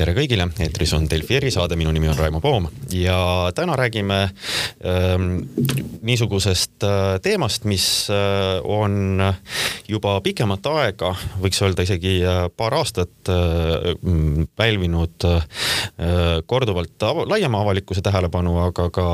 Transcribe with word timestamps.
tere 0.00 0.14
kõigile, 0.16 0.46
eetris 0.64 0.94
on 0.96 1.04
Delfi 1.10 1.36
erisaade, 1.36 1.76
minu 1.76 1.90
nimi 1.92 2.08
on 2.08 2.16
Raimo 2.16 2.40
Poom 2.40 2.70
ja 2.96 3.18
täna 3.56 3.74
räägime 3.76 4.20
ähm, 4.80 5.26
niisugusest 6.00 6.86
äh, 6.88 7.18
teemast, 7.20 7.66
mis 7.68 7.84
äh, 8.08 8.64
on 8.64 9.20
juba 9.90 10.14
pikemat 10.24 10.66
aega, 10.70 11.12
võiks 11.42 11.60
öelda 11.64 11.84
isegi 11.84 12.14
äh, 12.24 12.46
paar 12.56 12.78
aastat 12.78 13.30
äh, 13.32 13.90
pälvinud 14.56 15.26
äh, 15.28 15.44
korduvalt 16.48 17.04
av 17.04 17.24
laiema 17.28 17.60
avalikkuse 17.64 18.00
tähelepanu, 18.04 18.56
aga 18.68 18.88
ka 18.94 19.06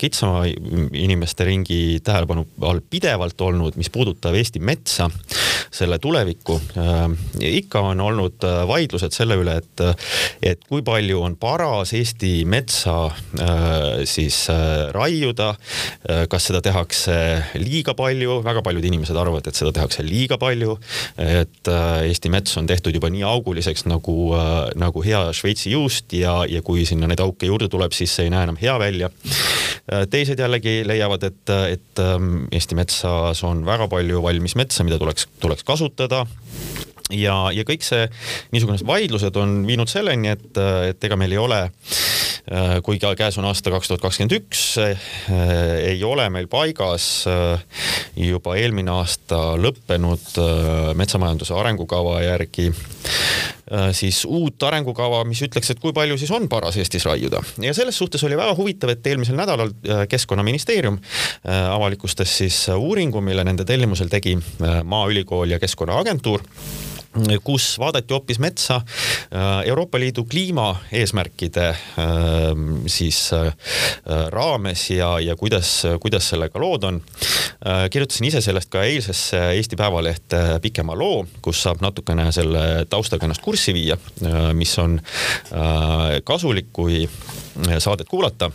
kitsama 0.00 0.44
inimeste 0.44 1.48
ringi 1.48 1.80
tähelepanu 2.04 2.44
all 2.68 2.82
pidevalt 2.90 3.40
olnud, 3.46 3.78
mis 3.80 3.88
puudutab 3.94 4.36
Eesti 4.36 4.60
metsa, 4.60 5.08
selle 5.74 5.98
tulevikku 6.02 6.60
äh,. 6.76 7.04
ikka 7.54 7.80
on 7.92 8.00
olnud 8.04 8.44
vaidlused 8.68 9.14
selle 9.14 9.38
üle, 9.40 9.56
et, 9.62 9.84
et 10.42 10.62
kui 10.68 10.84
palju 10.86 11.20
on 11.24 11.36
paras 11.40 11.94
Eesti 11.96 12.44
metsa 12.48 12.96
äh, 13.06 14.04
siis 14.08 14.44
äh, 14.52 14.90
raiuda 14.94 15.54
äh,. 15.54 16.24
kas 16.30 16.48
seda 16.48 16.60
tehakse 16.64 17.14
liiga 17.60 17.94
palju, 17.98 18.40
väga 18.44 18.62
paljud 18.64 18.84
inimesed 18.84 19.16
arvavad, 19.16 19.46
et 19.48 19.58
seda 19.58 19.72
tehakse 19.74 20.04
liiga 20.06 20.38
palju. 20.40 20.78
et 21.18 21.68
Eesti 21.68 22.30
mets 22.32 22.56
on 22.58 22.66
tehtud 22.66 22.94
juba 22.94 23.10
nii 23.12 23.22
auguliseks 23.28 23.86
nagu 23.90 24.34
nagu 24.80 25.02
hea 25.04 25.20
Šveitsi 25.36 25.74
juust 25.74 26.12
ja, 26.16 26.42
ja 26.48 26.62
kui 26.62 26.84
sinna 26.88 27.08
neid 27.10 27.22
auke 27.24 27.48
juurde 27.48 27.68
tuleb, 27.72 27.92
siis 27.96 28.14
see 28.14 28.28
ei 28.28 28.32
näe 28.34 28.46
enam 28.48 28.58
hea 28.60 28.76
välja 28.80 29.10
teised 30.10 30.40
jällegi 30.40 30.82
leiavad, 30.86 31.26
et, 31.28 31.52
et 31.74 32.02
äh, 32.02 32.16
Eesti 32.54 32.78
metsas 32.78 33.44
on 33.46 33.64
väga 33.66 33.88
palju 33.92 34.22
valmis 34.24 34.56
metsa, 34.58 34.86
mida 34.86 34.98
tuleks, 35.00 35.28
tuleks 35.42 35.66
kasutada 35.66 36.24
ja, 37.12 37.36
ja 37.52 37.64
kõik 37.68 37.84
see 37.84 38.06
niisugused 38.54 38.86
vaidlused 38.88 39.36
on 39.36 39.58
viinud 39.68 39.90
selleni, 39.90 40.32
et, 40.32 40.60
et 40.88 41.04
ega 41.04 41.18
meil 41.20 41.34
ei 41.34 41.40
ole 41.40 41.60
äh, 41.66 42.78
kui 42.84 43.00
käes 43.02 43.38
on 43.40 43.48
aasta 43.48 43.72
kaks 43.74 43.90
tuhat 43.90 44.04
kakskümmend 44.04 44.36
üks, 44.38 44.62
äh, 44.80 45.10
ei 45.92 46.00
ole 46.04 46.30
meil 46.32 46.48
paigas 46.48 47.26
äh, 47.28 47.60
juba 48.16 48.56
eelmine 48.56 48.94
aasta 48.94 49.58
lõppenud 49.60 50.40
metsamajanduse 50.96 51.54
arengukava 51.58 52.20
järgi 52.24 52.70
siis 53.96 54.20
uut 54.28 54.62
arengukava, 54.68 55.22
mis 55.26 55.40
ütleks, 55.44 55.70
et 55.72 55.80
kui 55.80 55.92
palju 55.96 56.18
siis 56.20 56.30
on 56.36 56.46
paras 56.52 56.76
Eestis 56.78 57.06
raiuda. 57.08 57.40
Ja 57.64 57.72
selles 57.74 57.96
suhtes 57.98 58.22
oli 58.28 58.36
väga 58.36 58.52
huvitav, 58.58 58.92
et 58.92 59.06
eelmisel 59.08 59.38
nädalal 59.38 59.72
Keskkonnaministeerium 60.08 60.98
avalikustas 61.48 62.36
siis 62.42 62.60
uuringu, 62.76 63.24
mille 63.24 63.44
nende 63.44 63.64
tellimusel 63.68 64.12
tegi 64.12 64.36
Maaülikool 64.84 65.56
ja 65.56 65.60
Keskkonnaagentuur 65.62 66.44
kus 67.44 67.78
vaadati 67.78 68.14
hoopis 68.14 68.38
metsa 68.42 68.74
äh, 68.76 69.68
Euroopa 69.68 69.98
Liidu 70.00 70.24
kliimaeesmärkide 70.24 71.68
äh, 71.68 71.76
siis 72.86 73.32
äh, 73.32 73.54
raames 74.30 74.90
ja, 74.90 75.20
ja 75.20 75.36
kuidas, 75.36 75.82
kuidas 76.00 76.28
sellega 76.28 76.60
lood 76.60 76.82
on. 76.82 77.02
kirjutasin 77.90 78.26
ise 78.28 78.40
sellest 78.44 78.68
ka 78.70 78.82
eilsesse 78.84 79.38
Eesti 79.56 79.76
Päevalehte 79.76 80.40
pikema 80.62 80.96
loo, 80.98 81.24
kus 81.42 81.62
saab 81.64 81.80
natukene 81.80 82.26
selle 82.32 82.84
taustaga 82.90 83.24
ennast 83.24 83.42
kurssi 83.42 83.72
viia, 83.74 83.96
mis 84.52 84.74
on 84.78 84.98
kasulik, 86.24 86.68
kui 86.72 87.06
saadet 87.78 88.08
kuulata 88.10 88.50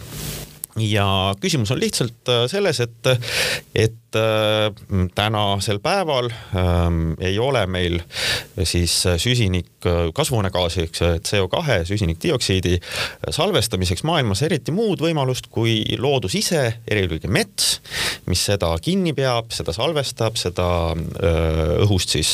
ja 0.82 1.36
küsimus 1.42 1.72
on 1.72 1.80
lihtsalt 1.82 2.34
selles, 2.52 2.80
et, 2.86 3.12
et 3.76 4.00
Äh, 4.16 4.74
tänasel 5.16 5.80
päeval 5.80 6.32
ähm, 6.56 7.14
ei 7.20 7.40
ole 7.40 7.68
meil 7.68 8.00
siis 8.64 9.04
süsinik 9.18 9.86
äh, 9.86 10.10
kasvuhoonegaasi 10.14 10.82
ehk 10.82 10.96
CO2 11.28 11.76
süsinikdioksiidi 11.86 12.80
salvestamiseks 13.30 14.02
maailmas 14.10 14.42
eriti 14.42 14.74
muud 14.74 15.04
võimalust 15.06 15.52
kui 15.54 15.84
loodus 16.02 16.40
ise, 16.40 16.64
eelkõige 16.90 17.30
mets, 17.30 17.84
mis 18.26 18.42
seda 18.50 18.72
kinni 18.82 19.14
peab, 19.14 19.54
seda 19.54 19.76
salvestab, 19.78 20.42
seda 20.42 20.66
äh, 20.98 21.76
õhust 21.86 22.18
siis 22.18 22.34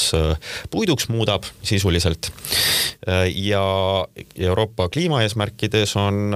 puiduks 0.72 1.10
muudab 1.12 1.44
sisuliselt. 1.60 2.32
ja 3.36 3.66
Euroopa 4.36 4.88
kliimaeesmärkides 4.90 5.96
on, 6.00 6.32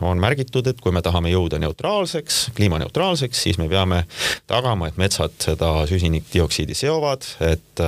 on 0.00 0.20
märgitud, 0.20 0.66
et 0.68 0.80
kui 0.80 0.92
me 0.92 1.00
tahame 1.02 1.32
jõuda 1.32 1.51
neutraalseks, 1.58 2.50
kliimaneutraalseks, 2.56 3.42
siis 3.42 3.58
me 3.58 3.68
peame 3.68 4.02
tagama 4.50 4.88
et 4.88 4.98
metsad 5.00 5.34
seda 5.42 5.70
süsinikdioksiidi 5.88 6.76
seovad, 6.76 7.26
et, 7.46 7.82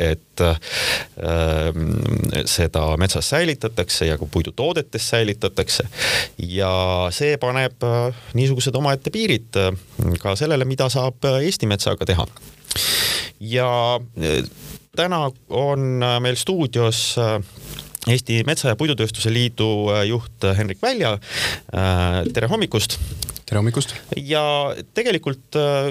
et 0.00 0.44
äh, 0.44 0.60
seda 2.50 2.84
metsas 3.00 3.30
säilitatakse 3.34 4.08
ja 4.10 4.18
ka 4.18 4.26
puidutoodetes 4.30 5.08
säilitatakse. 5.14 5.86
ja 6.38 6.72
see 7.14 7.36
paneb 7.40 7.82
äh, 7.84 8.22
niisugused 8.34 8.74
omaette 8.74 9.10
piirid 9.10 9.56
äh, 9.60 9.72
ka 10.20 10.36
sellele, 10.36 10.64
mida 10.64 10.88
saab 10.88 11.24
Eesti 11.30 11.66
metsaga 11.70 12.06
teha. 12.06 12.26
ja 13.40 13.70
täna 14.96 15.30
on 15.48 16.04
meil 16.20 16.36
stuudios 16.36 17.16
Eesti 18.08 18.40
Metsa- 18.48 18.72
ja 18.72 18.76
Puidutööstuse 18.80 19.32
Liidu 19.32 19.90
juht 20.08 20.46
Henrik 20.56 20.80
Välja. 20.82 21.18
tere 21.70 22.48
hommikust 22.48 22.98
tere 23.50 23.58
hommikust! 23.58 23.96
ja 24.14 24.42
tegelikult 24.94 25.58
äh, 25.58 25.90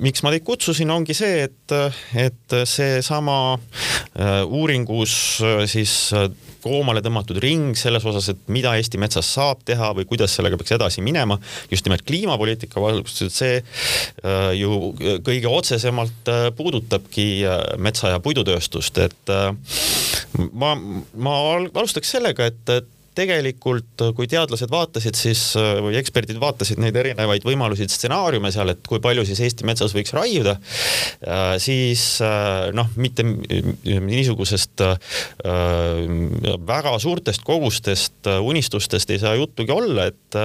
miks 0.00 0.24
ma 0.24 0.32
teid 0.32 0.46
kutsusin, 0.46 0.90
ongi 0.94 1.16
see, 1.16 1.44
et, 1.44 1.74
et 2.16 2.56
seesama 2.64 3.36
äh, 3.54 4.40
uuringus 4.48 5.14
äh, 5.44 5.64
siis 5.68 6.14
koomale 6.64 7.02
tõmmatud 7.04 7.38
ring 7.44 7.76
selles 7.76 8.04
osas, 8.08 8.30
et 8.32 8.48
mida 8.52 8.72
Eesti 8.78 9.00
metsas 9.00 9.28
saab 9.36 9.60
teha 9.68 9.90
või 9.96 10.06
kuidas 10.08 10.34
sellega 10.38 10.56
peaks 10.60 10.72
edasi 10.78 11.04
minema, 11.04 11.36
just 11.72 11.84
nimelt 11.84 12.06
kliimapoliitika 12.08 12.80
valguses, 12.80 13.36
see 13.36 13.60
äh, 13.60 14.50
ju 14.56 14.94
kõige 15.26 15.52
otsesemalt 15.52 16.32
äh, 16.32 16.48
puudutabki 16.56 17.28
äh, 17.44 17.62
metsa- 17.76 18.14
ja 18.14 18.22
puidutööstust, 18.24 19.04
et 19.04 19.34
äh, 19.34 19.52
ma, 20.52 20.74
ma 21.14 21.38
alustaks 21.74 22.14
sellega, 22.16 22.50
et, 22.50 22.74
et 22.74 22.92
tegelikult 23.14 24.04
kui 24.16 24.26
teadlased 24.30 24.70
vaatasid 24.72 25.16
siis 25.18 25.42
või 25.56 25.96
eksperdid 26.00 26.38
vaatasid 26.42 26.80
neid 26.82 26.96
erinevaid 26.98 27.46
võimalusi, 27.46 27.86
stsenaariume 27.90 28.50
seal, 28.54 28.72
et 28.74 28.82
kui 28.88 29.00
palju 29.02 29.24
siis 29.28 29.42
Eesti 29.44 29.66
metsas 29.68 29.94
võiks 29.94 30.14
raiuda, 30.16 30.56
äh, 31.28 31.54
siis 31.62 32.04
äh, 32.24 32.70
noh, 32.74 32.90
mitte 33.00 33.24
niisugusest 33.24 34.84
äh, 34.84 35.14
väga 36.66 36.96
suurtest 37.02 37.44
kogustest 37.46 38.30
unistustest 38.42 39.10
ei 39.14 39.22
saa 39.22 39.34
juttugi 39.38 39.74
olla, 39.74 40.08
et 40.10 40.38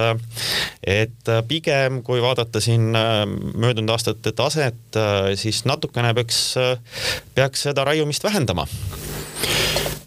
et 0.86 1.30
pigem 1.48 2.00
kui 2.06 2.20
vaadata 2.22 2.60
siin 2.62 2.90
möödunud 2.92 3.90
aastate 3.90 4.32
taset, 4.36 4.98
siis 5.40 5.64
natukene 5.68 6.12
peaks, 6.16 6.40
peaks 7.34 7.66
seda 7.68 7.84
raiumist 7.88 8.24
vähendama 8.24 8.66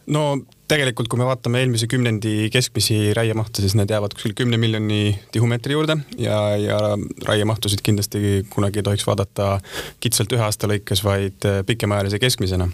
no 0.08 0.26
tegelikult, 0.68 1.10
kui 1.12 1.20
me 1.20 1.28
vaatame 1.28 1.62
eelmise 1.62 1.88
kümnendi 1.92 2.50
keskmisi 2.54 3.14
raiemahte, 3.14 3.62
siis 3.62 3.76
need 3.78 3.92
jäävad 3.94 4.16
kuskil 4.16 4.34
kümne 4.38 4.58
miljoni 4.58 5.14
tihumeetri 5.32 5.76
juurde 5.76 5.98
ja, 6.18 6.38
ja 6.58 6.78
raiemahtusid 7.28 7.84
kindlasti 7.86 8.44
kunagi 8.54 8.82
ei 8.82 8.88
tohiks 8.88 9.06
vaadata 9.08 9.58
kitsalt 10.04 10.34
ühe 10.34 10.46
aasta 10.46 10.70
lõikes, 10.72 11.04
vaid 11.06 11.48
pikemaajalise 11.68 12.20
keskmisena. 12.24 12.70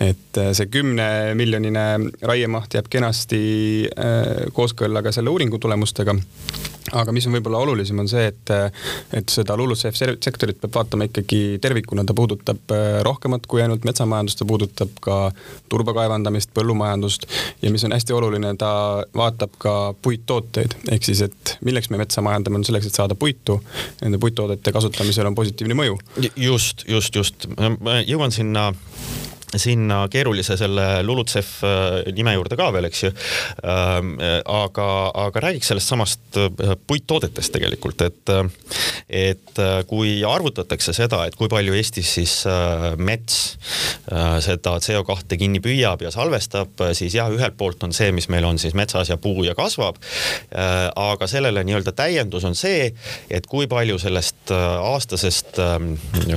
et 0.00 0.42
see 0.52 0.70
kümnemiljonine 0.72 1.86
raiemaht 2.22 2.78
jääb 2.78 2.90
kenasti 2.90 3.40
äh, 3.88 4.48
kooskõlla 4.52 5.02
ka 5.06 5.14
selle 5.14 5.32
uuringu 5.32 5.58
tulemustega 5.62 6.16
aga 6.92 7.12
mis 7.14 7.26
on 7.28 7.36
võib-olla 7.36 7.60
olulisem, 7.64 7.98
on 8.02 8.08
see, 8.10 8.28
et, 8.30 8.52
et 9.16 9.32
seda 9.32 9.56
LULUCF 9.58 9.96
sektorit 9.98 10.60
peab 10.60 10.74
vaatama 10.78 11.08
ikkagi 11.08 11.58
tervikuna, 11.62 12.04
ta 12.08 12.16
puudutab 12.16 12.74
äh, 12.74 13.00
rohkemat 13.06 13.46
kui 13.50 13.62
ainult 13.64 13.86
metsamajandust, 13.88 14.40
ta 14.40 14.48
puudutab 14.48 14.94
ka 15.04 15.18
turba 15.68 15.94
kaevandamist, 15.96 16.52
põllumajandust 16.56 17.28
ja 17.62 17.72
mis 17.74 17.84
on 17.88 17.96
hästi 17.96 18.16
oluline, 18.16 18.54
ta 18.60 18.72
vaatab 19.16 19.56
ka 19.62 19.76
puittooteid, 20.02 20.78
ehk 20.94 21.08
siis, 21.08 21.24
et 21.28 21.56
milleks 21.66 21.90
me 21.92 22.00
metsa 22.00 22.24
majandame, 22.24 22.60
on 22.60 22.68
selleks, 22.68 22.88
et 22.88 22.98
saada 22.98 23.16
puitu. 23.18 23.58
Nende 24.02 24.20
puittoodete 24.22 24.72
kasutamisel 24.74 25.28
on 25.28 25.36
positiivne 25.38 25.76
mõju. 25.78 25.98
just, 26.36 26.86
just, 26.88 27.14
just, 27.14 27.48
ma 27.80 28.00
jõuan 28.06 28.34
sinna 28.34 28.70
sinna 29.56 30.02
keerulise 30.12 30.56
selle 30.60 31.02
LULUCF 31.02 31.50
äh, 31.64 32.12
nime 32.12 32.34
juurde 32.36 32.56
ka 32.58 32.68
veel, 32.74 32.88
eks 32.88 33.02
ju. 33.06 33.10
Ähm, 33.64 34.14
aga, 34.44 34.88
aga 35.26 35.42
räägiks 35.46 35.70
sellest 35.72 35.88
samast 35.88 36.36
äh, 36.36 36.74
puittoodetest 36.86 37.54
tegelikult, 37.54 38.02
et, 38.04 38.32
äh, 38.32 38.50
et 39.32 39.62
kui 39.88 40.18
arvutatakse 40.26 40.92
seda, 40.96 41.24
et 41.26 41.36
kui 41.38 41.48
palju 41.50 41.74
Eestis 41.78 42.10
siis 42.18 42.34
mets 43.00 43.38
seda 44.44 44.74
CO2 44.82 45.38
kinni 45.40 45.60
püüab 45.64 46.02
ja 46.04 46.12
salvestab, 46.14 46.78
siis 46.96 47.16
jah, 47.16 47.30
ühelt 47.32 47.56
poolt 47.58 47.82
on 47.86 47.94
see, 47.96 48.12
mis 48.14 48.28
meil 48.32 48.46
on 48.46 48.60
siis 48.60 48.76
metsas 48.78 49.10
ja 49.10 49.16
puu 49.20 49.42
ja 49.46 49.54
kasvab. 49.58 49.98
aga 50.94 51.28
sellele 51.30 51.64
nii-öelda 51.66 51.92
täiendus 51.96 52.46
on 52.48 52.54
see, 52.58 52.92
et 53.30 53.46
kui 53.50 53.66
palju 53.70 53.98
sellest 54.02 54.52
aastasest 54.52 55.58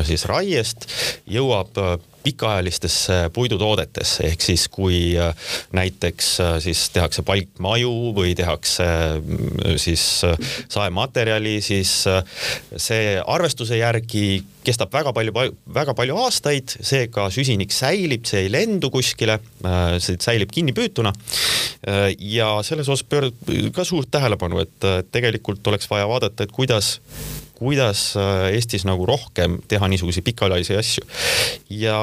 siis 0.07 0.25
raiest 0.31 0.89
jõuab 1.29 1.77
pikaajalistesse 2.23 3.17
puidutoodetesse, 3.33 4.25
ehk 4.29 4.43
siis 4.45 4.67
kui 4.71 4.99
äh, 5.19 5.33
näiteks 5.75 6.31
äh, 6.43 6.55
siis 6.63 6.87
tehakse 6.93 7.23
palkmaju 7.27 7.93
või 8.17 8.33
tehakse 8.37 8.87
mm, 9.19 9.77
siis 9.81 10.05
äh, 10.27 10.37
saematerjali, 10.71 11.57
siis 11.65 11.91
see 12.77 13.17
arvestuse 13.19 13.77
järgi 13.79 14.43
kestab 14.65 14.93
väga 14.93 15.13
palju, 15.15 15.33
väga 15.73 15.95
palju 15.97 16.17
aastaid, 16.21 16.75
seega 16.85 17.27
süsinik 17.33 17.73
säilib, 17.73 18.27
see 18.29 18.45
ei 18.45 18.51
lendu 18.53 18.91
kuskile, 18.93 19.39
see 20.03 20.19
säilib 20.21 20.51
kinnipüütuna. 20.53 21.13
ja 22.19 22.49
selles 22.63 22.89
osas 22.89 23.03
pöörab 23.09 23.49
ka 23.73 23.85
suurt 23.87 24.11
tähelepanu, 24.13 24.61
et 24.61 24.89
tegelikult 25.11 25.65
oleks 25.67 25.89
vaja 25.89 26.07
vaadata, 26.09 26.43
et 26.45 26.53
kuidas 26.53 26.99
kuidas 27.61 28.15
äh, 28.17 28.49
Eestis 28.55 28.85
nagu 28.89 29.05
rohkem 29.05 29.59
teha 29.69 29.89
niisuguseid 29.91 30.25
pikaajalisi 30.25 30.77
asju. 30.79 31.05
ja 31.77 31.97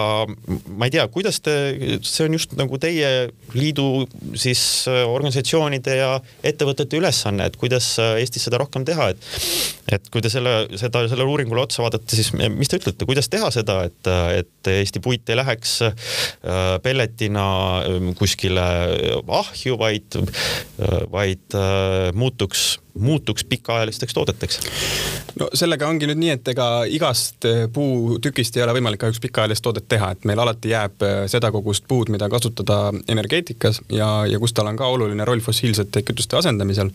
ma 0.68 0.86
ei 0.86 0.94
tea, 0.94 1.06
kuidas 1.10 1.40
te, 1.42 1.54
see 2.06 2.28
on 2.28 2.36
just 2.38 2.54
nagu 2.58 2.78
teie 2.78 3.10
liidu 3.56 4.06
siis 4.38 4.62
äh, 4.90 5.02
organisatsioonide 5.10 5.98
ja 5.98 6.12
ettevõtete 6.46 7.00
ülesanne, 7.00 7.48
et 7.50 7.58
kuidas 7.58 7.90
äh, 8.02 8.20
Eestis 8.22 8.46
seda 8.46 8.62
rohkem 8.62 8.86
teha, 8.88 9.10
et 9.14 9.28
et 9.88 10.10
kui 10.12 10.22
te 10.22 10.30
selle, 10.30 10.54
seda, 10.78 11.06
sellele 11.08 11.32
uuringule 11.32 11.64
otsa 11.64 11.82
vaatate, 11.82 12.12
siis 12.12 12.30
mis 12.36 12.70
te 12.70 12.78
ütlete, 12.78 13.08
kuidas 13.08 13.30
teha 13.32 13.48
seda, 13.54 13.80
et, 13.88 14.10
et 14.36 14.68
Eesti 14.68 15.00
puit 15.00 15.30
ei 15.32 15.38
läheks 15.38 15.78
pelletina 16.84 17.46
ähm, 17.88 18.10
kuskile 18.18 18.66
ahju, 19.38 19.78
vaid, 19.80 20.18
vaid 21.14 21.56
muutuks 22.18 22.66
muutuks 22.94 23.44
pikaajalisteks 23.44 24.14
toodeteks? 24.14 24.60
no 25.38 25.48
sellega 25.54 25.88
ongi 25.88 26.08
nüüd 26.08 26.20
nii, 26.20 26.30
et 26.38 26.50
ega 26.52 26.66
igast 26.90 27.46
eh, 27.48 27.66
puutükist 27.72 28.56
ei 28.58 28.64
ole 28.64 28.74
võimalik 28.78 29.02
kahjuks 29.02 29.20
pikaajalist 29.22 29.64
toodet 29.64 29.88
teha, 29.90 30.10
et 30.14 30.26
meil 30.28 30.40
alati 30.42 30.72
jääb 30.72 31.04
eh, 31.06 31.18
seda 31.30 31.50
kogust 31.54 31.86
puud, 31.88 32.10
mida 32.14 32.28
kasutada 32.32 32.92
energeetikas 33.08 33.82
ja, 33.92 34.08
ja 34.30 34.40
kus 34.42 34.56
tal 34.56 34.70
on 34.70 34.78
ka 34.78 34.88
oluline 34.94 35.26
roll 35.28 35.44
fossiilsete 35.44 36.02
kütuste 36.06 36.38
asendamisel. 36.40 36.90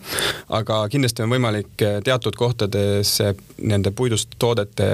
aga 0.48 0.82
kindlasti 0.92 1.24
on 1.24 1.32
võimalik 1.32 1.86
eh, 1.86 2.00
teatud 2.04 2.36
kohtades 2.36 3.16
nende 3.62 3.90
puidust 3.94 4.34
toodete 4.38 4.86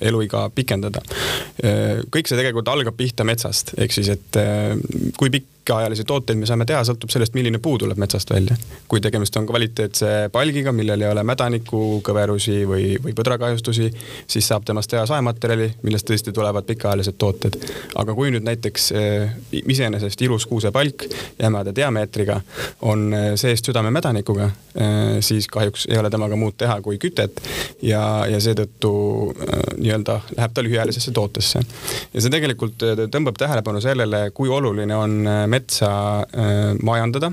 eluiga 0.00 0.46
pikendada. 0.54 1.02
kõik 2.10 2.28
see 2.28 2.38
tegelikult 2.38 2.68
algab 2.72 2.96
pihta 2.96 3.24
metsast, 3.24 3.74
ehk 3.78 3.92
siis, 3.94 4.08
et 4.16 4.38
kui 5.18 5.30
pikk 5.30 5.60
pikaajalisi 5.70 6.04
tooteid 6.04 6.38
me 6.38 6.46
saame 6.48 6.66
teha, 6.66 6.80
sõltub 6.86 7.12
sellest, 7.12 7.34
milline 7.36 7.60
puu 7.62 7.78
tuleb 7.78 7.98
metsast 8.00 8.30
välja. 8.30 8.56
kui 8.88 9.00
tegemist 9.00 9.36
on 9.36 9.46
kvaliteetse 9.90 10.30
palgiga, 10.32 10.72
millel 10.72 11.00
ei 11.00 11.10
ole 11.10 11.22
mädaniku, 11.26 12.00
kõverusi 12.06 12.64
või, 12.66 12.96
või 13.02 13.14
põdrakahjustusi, 13.16 13.90
siis 14.26 14.46
saab 14.46 14.64
temast 14.64 14.90
teha 14.90 15.06
saematerjali, 15.06 15.70
millest 15.82 16.06
tõesti 16.08 16.32
tulevad 16.32 16.64
pikaajalised 16.66 17.18
tooted. 17.18 17.58
aga 17.94 18.14
kui 18.14 18.30
nüüd 18.30 18.44
näiteks 18.44 18.92
äh, 18.92 19.34
iseenesest 19.52 20.20
ilus 20.22 20.46
kuusepalk 20.46 21.04
jämeda 21.38 21.74
diameetriga 21.74 22.40
on 22.82 23.12
äh, 23.12 23.34
seest 23.34 23.66
südamemädanikuga 23.66 24.44
äh,, 24.44 25.20
siis 25.20 25.48
kahjuks 25.48 25.86
ei 25.90 25.98
ole 25.98 26.10
temaga 26.10 26.36
muud 26.36 26.54
teha 26.56 26.80
kui 26.80 26.98
kütet 26.98 27.40
ja, 27.82 28.26
ja 28.30 28.40
seetõttu 28.40 28.92
nii-öelda 29.78 30.20
läheb 30.36 30.54
ta 30.54 30.62
lühiajalisesse 30.62 31.12
tootesse. 31.12 31.60
ja 32.14 32.20
see 32.20 32.30
tegelikult 32.30 32.82
tõmbab 33.10 33.38
tähelepanu 33.38 33.80
sellele, 33.80 34.30
kui 34.34 34.48
oluline 34.48 34.96
on 34.96 35.20
metsa 35.46 35.90
majandada. 36.82 37.32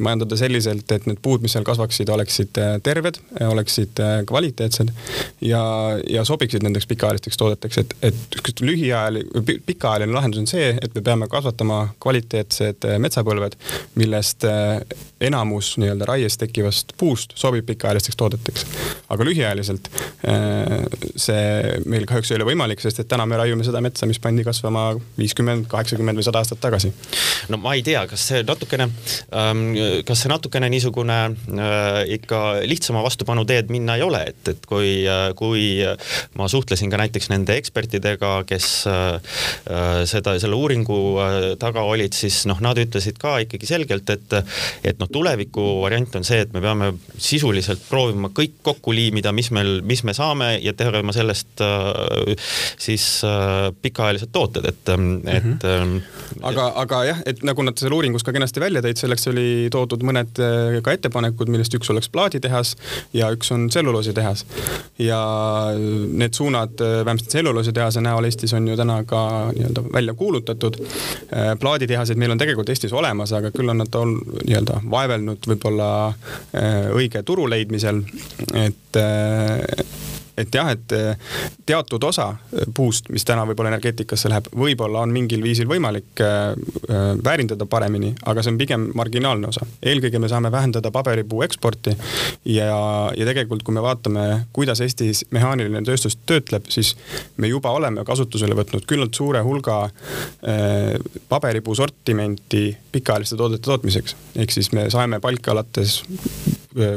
majandada 0.00 0.36
selliselt, 0.36 0.90
et 0.92 1.06
need 1.06 1.20
puud, 1.22 1.42
mis 1.42 1.54
seal 1.54 1.64
kasvaksid, 1.94 2.08
oleksid 2.08 2.58
äh, 2.58 2.80
terved, 2.82 3.18
oleksid 3.40 4.00
äh, 4.00 4.24
kvaliteetsed 4.26 4.90
ja, 5.40 5.62
ja 6.08 6.24
sobiksid 6.24 6.62
nendeks 6.62 6.86
pikaajalisteks 6.86 7.36
toodeteks, 7.36 7.78
et, 7.78 7.94
et 8.02 8.60
lühiajaline, 8.60 9.58
pikaajaline 9.66 10.12
lahendus 10.12 10.40
on 10.40 10.46
see, 10.46 10.76
et 10.82 10.94
me 10.94 11.02
peame 11.02 11.28
kasvatama 11.28 11.94
kvaliteetsed 12.00 12.86
metsapõlved, 12.98 13.56
millest 13.94 14.44
enamus 15.24 15.74
nii-öelda 15.78 16.06
raies 16.08 16.36
tekkivast 16.38 16.94
puust 16.98 17.34
sobib 17.38 17.66
pikaajalisteks 17.66 18.16
toodeteks. 18.16 18.66
aga 19.08 19.24
lühiajaliselt 19.24 19.88
see 21.16 21.80
meil 21.86 22.06
kahjuks 22.06 22.32
ei 22.32 22.38
ole 22.38 22.48
võimalik, 22.50 22.82
sest 22.82 23.00
et 23.00 23.08
täna 23.08 23.26
me 23.26 23.38
raiume 23.38 23.64
seda 23.64 23.80
metsa, 23.84 24.06
mis 24.06 24.18
pandi 24.18 24.44
kasvama 24.44 24.90
viiskümmend, 25.18 25.68
kaheksakümmend 25.70 26.18
või 26.18 26.26
sada 26.26 26.42
aastat 26.42 26.60
tagasi 26.64 26.92
no 27.48 27.60
ma 27.60 27.74
ei 27.76 27.84
tea, 27.86 28.04
kas 28.10 28.26
see 28.30 28.42
natukene 28.46 28.88
ähm,, 29.34 29.64
kas 30.06 30.24
see 30.24 30.32
natukene 30.32 30.70
niisugune 30.72 31.18
äh, 31.24 31.83
ikka 32.16 32.42
lihtsama 32.68 33.02
vastupanu 33.04 33.44
teed 33.48 33.72
minna 33.72 33.96
ei 33.98 34.04
ole, 34.06 34.24
et, 34.32 34.42
et 34.54 34.66
kui 34.68 35.04
äh,, 35.08 35.30
kui 35.38 35.64
ma 36.38 36.48
suhtlesin 36.48 36.90
ka 36.92 36.98
näiteks 37.00 37.30
nende 37.32 37.56
ekspertidega, 37.58 38.32
kes 38.48 38.68
äh, 38.90 39.14
äh 39.70 40.02
seda, 40.08 40.36
selle 40.40 40.58
uuringu 40.58 40.98
äh, 41.22 41.46
taga 41.60 41.84
olid, 41.88 42.14
siis 42.16 42.42
noh, 42.50 42.60
nad 42.64 42.78
ütlesid 42.80 43.18
ka 43.20 43.36
ikkagi 43.44 43.68
selgelt, 43.68 44.10
et, 44.10 44.36
et 44.84 45.00
noh, 45.00 45.10
tuleviku 45.12 45.64
variant 45.82 46.18
on 46.18 46.26
see, 46.26 46.42
et 46.44 46.52
me 46.54 46.62
peame 46.64 46.92
sisuliselt 47.14 47.84
proovima 47.88 48.30
kõik 48.34 48.58
kokku 48.66 48.94
liimida, 48.96 49.32
mis 49.36 49.50
meil, 49.54 49.78
mis 49.86 50.04
me 50.06 50.14
saame 50.16 50.54
ja 50.64 50.74
tegema 50.76 51.14
sellest 51.16 51.62
äh, 51.64 52.34
siis 52.78 53.06
äh, 53.26 53.70
pikaajalised 53.82 54.32
tooted, 54.34 54.68
et, 54.70 54.82
et 54.84 54.96
mm. 54.96 55.58
-hmm. 55.62 55.94
aga, 56.42 56.70
aga 56.84 57.04
jah, 57.10 57.22
et 57.26 57.42
nagu 57.46 57.62
nad 57.66 57.78
seal 57.78 57.94
uuringus 57.94 58.26
ka 58.26 58.34
kenasti 58.34 58.62
välja 58.62 58.82
tõid, 58.84 59.00
selleks 59.00 59.28
oli 59.32 59.48
toodud 59.72 60.02
mõned 60.06 60.42
ka 60.84 60.94
ettepanekud, 60.94 61.50
millest 61.52 61.73
üks 61.78 61.90
oleks 61.92 62.08
plaaditehas 62.12 62.74
ja 63.14 63.30
üks 63.34 63.52
on 63.54 63.68
tselluloositehas. 63.68 64.44
ja 64.98 65.20
need 66.12 66.34
suunad 66.34 66.80
eh, 66.80 67.04
vähemasti 67.04 67.28
tselluloositehase 67.28 68.00
näol 68.04 68.24
Eestis 68.24 68.54
on 68.54 68.68
ju 68.68 68.76
täna 68.76 69.02
ka 69.04 69.50
nii-öelda 69.52 69.84
välja 69.92 70.14
kuulutatud. 70.14 70.80
Eh, 70.80 71.52
plaaditehaseid 71.60 72.18
meil 72.18 72.34
on 72.34 72.38
tegelikult 72.38 72.68
Eestis 72.68 72.92
olemas, 72.92 73.32
aga 73.32 73.50
küll 73.54 73.70
on 73.70 73.82
nad 73.82 74.00
nii-öelda 74.00 74.80
vaevelnud 74.90 75.46
võib-olla 75.48 75.88
õige 76.94 77.22
turu 77.26 77.46
leidmisel, 77.50 78.02
et 78.54 78.98
et 80.36 80.54
jah, 80.54 80.70
et 80.74 80.92
eh, 80.92 81.16
teatud 81.66 82.02
osa 82.04 82.28
eh, 82.34 82.66
puust, 82.74 83.08
mis 83.14 83.24
täna 83.26 83.44
võib-olla 83.48 83.70
energeetikasse 83.74 84.30
läheb, 84.30 84.48
võib-olla 84.58 85.04
on 85.04 85.12
mingil 85.14 85.42
viisil 85.44 85.68
võimalik 85.70 86.22
eh, 86.24 86.54
väärindada 87.24 87.66
paremini, 87.70 88.12
aga 88.26 88.42
see 88.42 88.54
on 88.54 88.58
pigem 88.60 88.88
marginaalne 88.98 89.50
osa. 89.50 89.66
eelkõige 89.82 90.18
me 90.22 90.30
saame 90.30 90.50
vähendada 90.52 90.90
paberipuu 90.94 91.42
eksporti 91.46 91.94
ja, 92.50 92.80
ja 93.16 93.28
tegelikult, 93.30 93.62
kui 93.62 93.76
me 93.76 93.84
vaatame, 93.84 94.26
kuidas 94.52 94.82
Eestis 94.84 95.24
mehaaniline 95.34 95.84
tööstus 95.86 96.18
töötleb, 96.26 96.68
siis 96.72 96.94
me 97.36 97.48
juba 97.50 97.72
oleme 97.74 98.04
kasutusele 98.04 98.56
võtnud 98.58 98.86
küllalt 98.90 99.14
suure 99.14 99.42
hulga 99.46 99.88
paberipuu 101.28 101.74
sortimenti 101.74 102.66
pikaajaliste 102.92 103.36
toodete 103.36 103.64
tootmiseks. 103.66 104.16
ehk 104.36 104.50
siis 104.50 104.72
me 104.72 104.88
saeme 104.90 105.20
palka 105.20 105.52
alates 105.54 106.02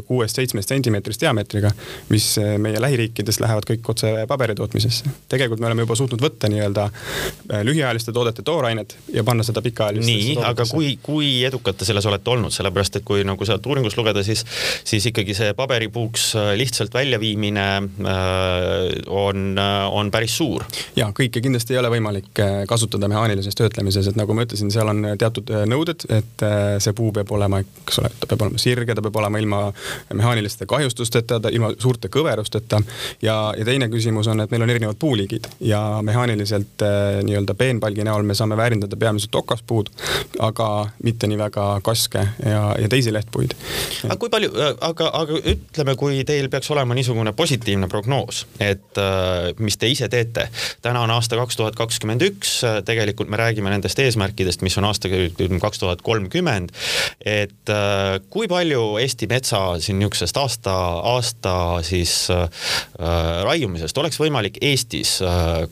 kuuest-seitsmest 0.07 0.69
sentimeetrist 0.69 1.21
diameetriga, 1.21 1.71
mis 2.09 2.35
meie 2.61 2.81
lähiriikides 2.81 3.39
lähevad 3.43 3.67
kõik 3.67 3.89
otse 3.93 4.13
paberi 4.27 4.55
tootmisesse. 4.55 5.05
tegelikult 5.29 5.59
me 5.59 5.67
oleme 5.69 5.85
juba 5.85 5.95
suutnud 5.95 6.21
võtta 6.21 6.49
nii-öelda 6.51 6.85
äh, 6.87 7.61
lühiajaliste 7.63 8.13
toodete 8.13 8.41
toorainet 8.41 8.97
ja 9.13 9.23
panna 9.23 9.43
seda 9.43 9.61
pikaajalistesse 9.61 10.33
nii, 10.33 10.37
aga 10.45 10.65
kui, 10.71 10.97
kui 11.03 11.31
edukad 11.45 11.77
te 11.77 11.85
selles 11.87 12.05
olete 12.09 12.29
olnud, 12.33 12.53
sellepärast 12.53 12.99
et 12.99 13.05
kui 13.07 13.23
nagu 13.27 13.45
sealt 13.45 13.65
uuringust 13.65 13.97
lugeda, 13.99 14.23
siis, 14.25 14.43
siis 14.87 15.05
ikkagi 15.11 15.35
see 15.37 15.53
paberipuuks 15.57 16.27
äh, 16.35 16.51
lihtsalt 16.59 16.93
väljaviimine 16.93 17.67
äh, 17.77 18.23
on, 19.07 19.59
on 19.91 20.11
päris 20.11 20.37
suur. 20.37 20.65
ja 20.95 21.11
kõike 21.15 21.41
kindlasti 21.43 21.75
ei 21.75 21.81
ole 21.81 21.91
võimalik 21.97 22.43
kasutada 22.67 23.09
mehaanilises 23.11 23.55
töötlemises, 23.57 24.09
et 24.09 24.19
nagu 24.19 24.33
ma 24.33 24.45
ütlesin, 24.47 24.71
seal 24.73 24.89
on 24.91 25.13
teatud 25.19 25.51
nõuded, 25.69 26.07
et 26.13 26.45
see 26.83 26.93
puu 26.97 27.11
peab 27.15 27.31
olema, 27.35 27.61
eks 27.63 28.01
ole, 28.01 28.11
ta 28.19 28.29
peab 28.29 28.47
olema 28.47 28.61
sirge, 28.61 28.95
ta 28.95 29.03
peab 29.05 29.21
olema 29.21 29.41
ilma 29.41 29.61
mehaaniliste 30.13 30.65
kahjustusteta, 30.65 31.41
ilma 31.51 31.71
suurte 31.79 32.09
kõverusteta. 32.13 32.81
ja, 33.21 33.53
ja 33.57 33.65
teine 33.65 33.89
küsimus 33.89 34.27
on, 34.27 34.41
et 34.41 34.51
meil 34.51 34.65
on 34.65 34.69
erinevad 34.69 34.99
puuliigid 34.99 35.47
ja 35.59 35.99
mehaaniliselt 36.01 36.81
äh, 36.81 37.19
nii-öelda 37.23 37.53
peenpalgi 37.57 38.03
näol 38.07 38.23
me 38.23 38.35
saame 38.37 38.57
väärindada 38.57 38.97
peamiselt 38.99 39.35
okaspuud, 39.35 39.89
aga 40.39 40.69
mitte 41.03 41.27
nii 41.27 41.39
väga 41.39 41.67
kaske 41.85 42.23
ja, 42.45 42.63
ja 42.79 42.89
teisi 42.89 43.13
lehtpuid. 43.13 43.55
aga 44.05 44.19
kui 44.21 44.31
palju, 44.33 44.51
äh, 44.55 44.73
aga, 44.89 45.09
aga 45.21 45.41
ütleme, 45.53 45.95
kui 45.99 46.23
teil 46.27 46.49
peaks 46.53 46.71
olema 46.73 46.97
niisugune 46.97 47.33
positiivne 47.37 47.89
prognoos, 47.91 48.45
et 48.59 49.01
äh, 49.01 49.51
mis 49.59 49.77
te 49.77 49.89
ise 49.91 50.09
teete, 50.11 50.47
täna 50.85 51.03
on 51.05 51.13
aasta 51.15 51.39
kaks 51.39 51.59
tuhat 51.59 51.77
kakskümmend 51.79 52.25
üks, 52.27 52.59
tegelikult 52.85 53.31
me 53.31 53.39
räägime 53.39 53.71
nendest 53.73 53.99
eesmärkidest, 53.99 54.63
mis 54.65 54.77
on 54.77 54.87
aasta 54.89 55.09
kaks 55.61 55.79
tuhat 55.81 56.01
kolmkümmend, 56.05 56.73
et 57.25 57.71
kui 58.29 58.47
palju 58.49 58.83
Eesti 59.01 59.27
metsa 59.29 59.56
metsa 59.57 59.85
siin 59.85 59.99
niisugusest 59.99 60.37
aasta, 60.37 60.73
aasta 61.13 61.53
siis 61.81 62.27
äh, 62.31 62.49
raiumisest 63.43 63.97
oleks 63.97 64.19
võimalik 64.19 64.57
Eestis 64.61 65.17
äh, 65.21 65.65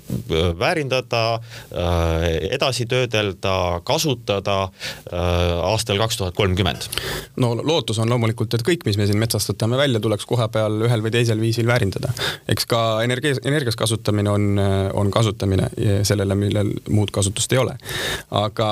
väärindada 0.60 1.24
äh,, 1.36 2.26
edasi 2.56 2.86
töödelda, 2.86 3.82
kasutada 3.84 4.64
äh, 4.64 5.70
aastal 5.70 6.00
kaks 6.02 6.18
tuhat 6.18 6.36
kolmkümmend? 6.36 6.90
no 7.38 7.54
lootus 7.56 8.00
on 8.00 8.10
loomulikult, 8.10 8.54
et 8.54 8.66
kõik, 8.66 8.86
mis 8.86 8.98
me 8.98 9.08
siin 9.08 9.20
metsast 9.20 9.54
võtame 9.54 9.78
välja, 9.78 10.00
tuleks 10.00 10.26
koha 10.26 10.48
peal 10.50 10.82
ühel 10.88 11.04
või 11.06 11.14
teisel 11.14 11.42
viisil 11.42 11.68
väärindada. 11.68 12.14
eks 12.48 12.66
ka 12.70 12.82
energia, 13.04 13.36
energias 13.46 13.76
kasutamine 13.76 14.30
on, 14.30 14.60
on 14.94 15.12
kasutamine 15.12 15.70
sellele, 16.04 16.36
millel 16.36 16.74
muud 16.90 17.14
kasutust 17.14 17.54
ei 17.54 17.62
ole. 17.62 17.78
aga, 18.32 18.70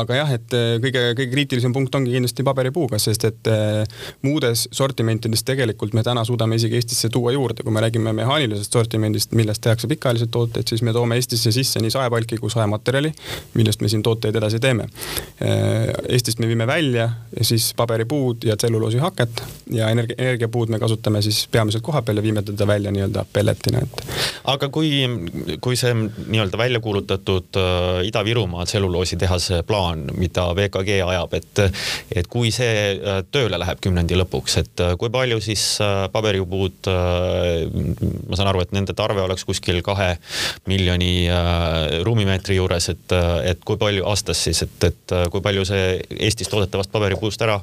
aga 0.00 0.18
jah, 0.18 0.32
et 0.36 0.54
äh, 0.56 0.76
kõige, 0.82 1.02
kõige 1.16 1.32
kriitilisem 1.32 1.74
punkt 1.74 1.94
ongi 1.96 2.12
kindlasti 2.14 2.44
paberipuuga, 2.46 2.98
sest 3.00 3.26
et 3.28 3.50
äh, 3.50 3.82
muudes 4.26 4.66
sortimentides 4.74 5.44
tegelikult 5.46 5.94
me 5.96 6.04
täna 6.06 6.24
suudame 6.26 6.58
isegi 6.58 6.78
Eestisse 6.80 7.10
tuua 7.12 7.32
juurde, 7.34 7.64
kui 7.64 7.74
me 7.74 7.82
räägime 7.84 8.12
mehaanilisest 8.16 8.76
sortimendist, 8.76 9.34
millest 9.38 9.62
tehakse 9.64 9.88
pikaajalised 9.90 10.32
tooted, 10.34 10.66
siis 10.68 10.82
me 10.86 10.94
toome 10.96 11.18
Eestisse 11.20 11.52
sisse 11.54 11.82
nii 11.82 11.92
saepalki 11.94 12.40
kui 12.42 12.52
saematerjali, 12.52 13.12
millest 13.56 13.84
me 13.84 13.90
siin 13.92 14.04
tooteid 14.06 14.36
edasi 14.40 14.60
teeme. 14.62 14.88
Äh, 15.42 15.92
Eestist 16.16 16.42
me 16.42 16.50
viime 16.50 16.66
välja 16.68 17.08
siis 17.40 17.72
paberipuud 17.76 18.46
ja 18.48 18.56
tselluloosihaket 18.56 19.42
ja 19.76 19.90
energia, 19.94 20.18
energiapuud 20.18 20.72
me 20.72 20.80
kasutame 20.82 21.22
siis 21.24 21.44
peamiselt 21.52 21.84
kohapeal 21.86 22.20
ja 22.20 22.26
viime 22.26 22.42
teda 22.46 22.66
välja 22.66 22.92
nii-öelda 22.94 23.24
pelletina, 23.32 23.82
et. 23.82 24.04
aga 24.52 24.68
kui, 24.72 24.90
kui 25.60 25.78
see 25.78 25.94
nii-öelda 25.96 26.58
välja 26.58 26.80
kuulutatud 26.80 27.58
Ida-Virumaa 28.06 28.66
tselluloositehase 28.66 29.62
plaan 29.66 29.85
plaan, 29.86 30.10
mida 30.18 30.48
VKG 30.54 31.00
ajab, 31.06 31.34
et, 31.34 31.60
et 32.10 32.26
kui 32.30 32.50
see 32.54 32.96
äh, 32.96 33.20
tööle 33.30 33.58
läheb 33.60 33.80
kümnendi 33.84 34.18
lõpuks, 34.18 34.58
et 34.62 34.82
äh, 34.82 34.94
kui 34.98 35.10
palju 35.14 35.38
siis 35.44 35.78
äh, 35.84 36.06
paberipuud, 36.12 36.88
ma 36.90 38.38
saan 38.38 38.50
aru, 38.50 38.62
et 38.64 38.72
nende 38.74 38.94
tarve 38.96 39.22
oleks 39.22 39.44
kuskil 39.46 39.80
kahe 39.84 40.16
miljoni 40.68 41.28
ruumimeetri 42.06 42.56
juures, 42.58 42.88
et, 42.92 43.14
et 43.50 43.62
kui 43.66 43.78
palju 43.80 44.04
aastas 44.08 44.42
siis, 44.46 44.62
et, 44.66 44.86
et 44.88 45.14
kui 45.32 45.42
palju 45.44 45.64
see 45.68 45.84
Eestis 46.16 46.50
toodetavast 46.52 46.92
paberipuust 46.92 47.42
ära 47.44 47.58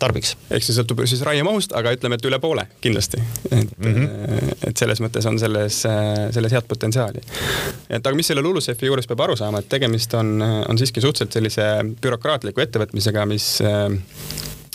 tarbiks? 0.00 0.34
eks 0.54 0.70
see 0.70 0.76
sõltub 0.76 1.02
siis 1.08 1.22
raiemahust, 1.26 1.74
aga 1.78 1.92
ütleme, 1.96 2.18
et 2.18 2.28
üle 2.28 2.40
poole 2.42 2.66
kindlasti. 2.84 3.20
et 3.50 3.74
mm, 3.78 3.94
-hmm. 3.94 4.54
et 4.70 4.76
selles 4.76 5.02
mõttes 5.04 5.26
on 5.28 5.38
selles, 5.38 5.82
selles 6.34 6.52
head 6.52 6.68
potentsiaali. 6.68 7.22
et 7.90 8.06
aga 8.06 8.14
mis 8.16 8.26
selle 8.26 8.44
LULUCF-i 8.44 8.90
juures 8.90 9.06
peab 9.06 9.26
aru 9.26 9.36
saama, 9.36 9.62
et 9.62 9.68
tegemist 9.68 10.14
on, 10.14 10.42
on 10.42 10.78
siiski 10.78 11.00
suhteliselt 11.04 11.38
sellise 11.38 11.67
bürokraatliku 12.02 12.62
ettevõtmisega, 12.64 13.26
mis 13.28 13.50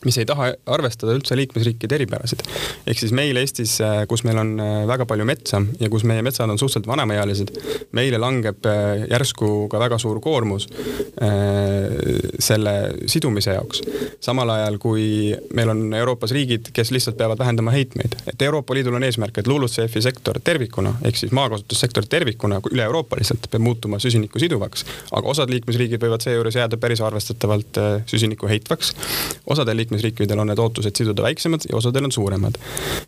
mis 0.06 0.18
ei 0.20 0.28
taha 0.28 0.52
arvestada 0.76 1.16
üldse 1.16 1.36
liikmesriikide 1.38 1.98
eripärasid. 1.98 2.44
ehk 2.88 3.00
siis 3.00 3.14
meil 3.16 3.38
Eestis, 3.40 3.78
äh, 3.82 4.04
kus 4.10 4.24
meil 4.28 4.40
on 4.40 4.54
äh, 4.60 4.74
väga 4.88 5.08
palju 5.10 5.26
metsa 5.28 5.62
ja 5.80 5.90
kus 5.90 6.04
meie 6.08 6.24
metsad 6.26 6.50
on 6.50 6.60
suhteliselt 6.60 6.88
vanemaealised, 6.88 7.54
meile 7.96 8.20
langeb 8.22 8.66
äh, 8.70 9.06
järsku 9.12 9.70
ka 9.72 9.80
väga 9.80 10.00
suur 10.02 10.20
koormus 10.24 10.68
selle 12.44 12.74
sidumise 13.08 13.54
jaoks. 13.56 13.82
samal 14.24 14.50
ajal 14.50 14.78
kui 14.82 15.06
meil 15.56 15.70
on 15.72 15.94
Euroopas 15.94 16.32
riigid, 16.36 16.72
kes 16.74 16.92
lihtsalt 16.92 17.18
peavad 17.18 17.40
vähendama 17.40 17.72
heitmeid, 17.72 18.16
et 18.28 18.42
Euroopa 18.42 18.74
Liidul 18.74 18.98
on 18.98 19.04
eesmärk, 19.04 19.38
et 19.38 19.48
LULUCF-i 19.48 20.02
sektor 20.02 20.40
tervikuna 20.44 20.96
ehk 21.06 21.20
siis 21.20 21.32
maakasutussektor 21.36 22.08
tervikuna 22.10 22.60
üle-euroopaliselt 22.72 23.48
peab 23.52 23.64
muutuma 23.64 24.00
süsinikku 24.04 24.42
siduvaks, 24.42 24.86
aga 25.12 25.32
osad 25.36 25.54
liikmesriigid 25.54 26.02
võivad 26.02 26.26
seejuures 26.26 26.58
jääda 26.60 26.80
päris 26.82 27.02
arvestatavalt 27.02 27.80
süsinikku 28.10 28.50
heitvaks. 28.52 28.94
osadel 29.46 29.78
liikmesriikidel 29.78 29.93
liikmesriikidel 29.94 30.40
on 30.40 30.50
need 30.50 30.60
ootused 30.60 30.96
siduda 30.96 31.24
väiksemad 31.24 31.66
ja 31.70 31.78
osadel 31.78 32.08
on 32.08 32.12
suuremad. 32.12 32.58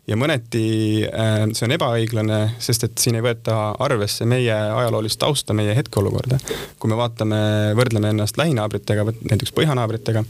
ja 0.06 0.16
mõneti 0.16 1.04
äh, 1.06 1.46
see 1.52 1.66
on 1.66 1.74
ebaõiglane, 1.76 2.38
sest 2.62 2.86
et 2.86 2.98
siin 2.98 3.18
ei 3.18 3.24
võeta 3.24 3.74
arvesse 3.82 4.26
meie 4.26 4.54
ajaloolist 4.54 5.18
tausta, 5.18 5.54
meie 5.54 5.74
hetkeolukorda. 5.76 6.38
kui 6.78 6.90
me 6.90 6.96
vaatame, 6.96 7.38
võrdleme 7.76 8.12
ennast 8.14 8.38
lähinaabritega, 8.38 9.04
näiteks 9.30 9.52
põhjanaabritega, 9.56 10.24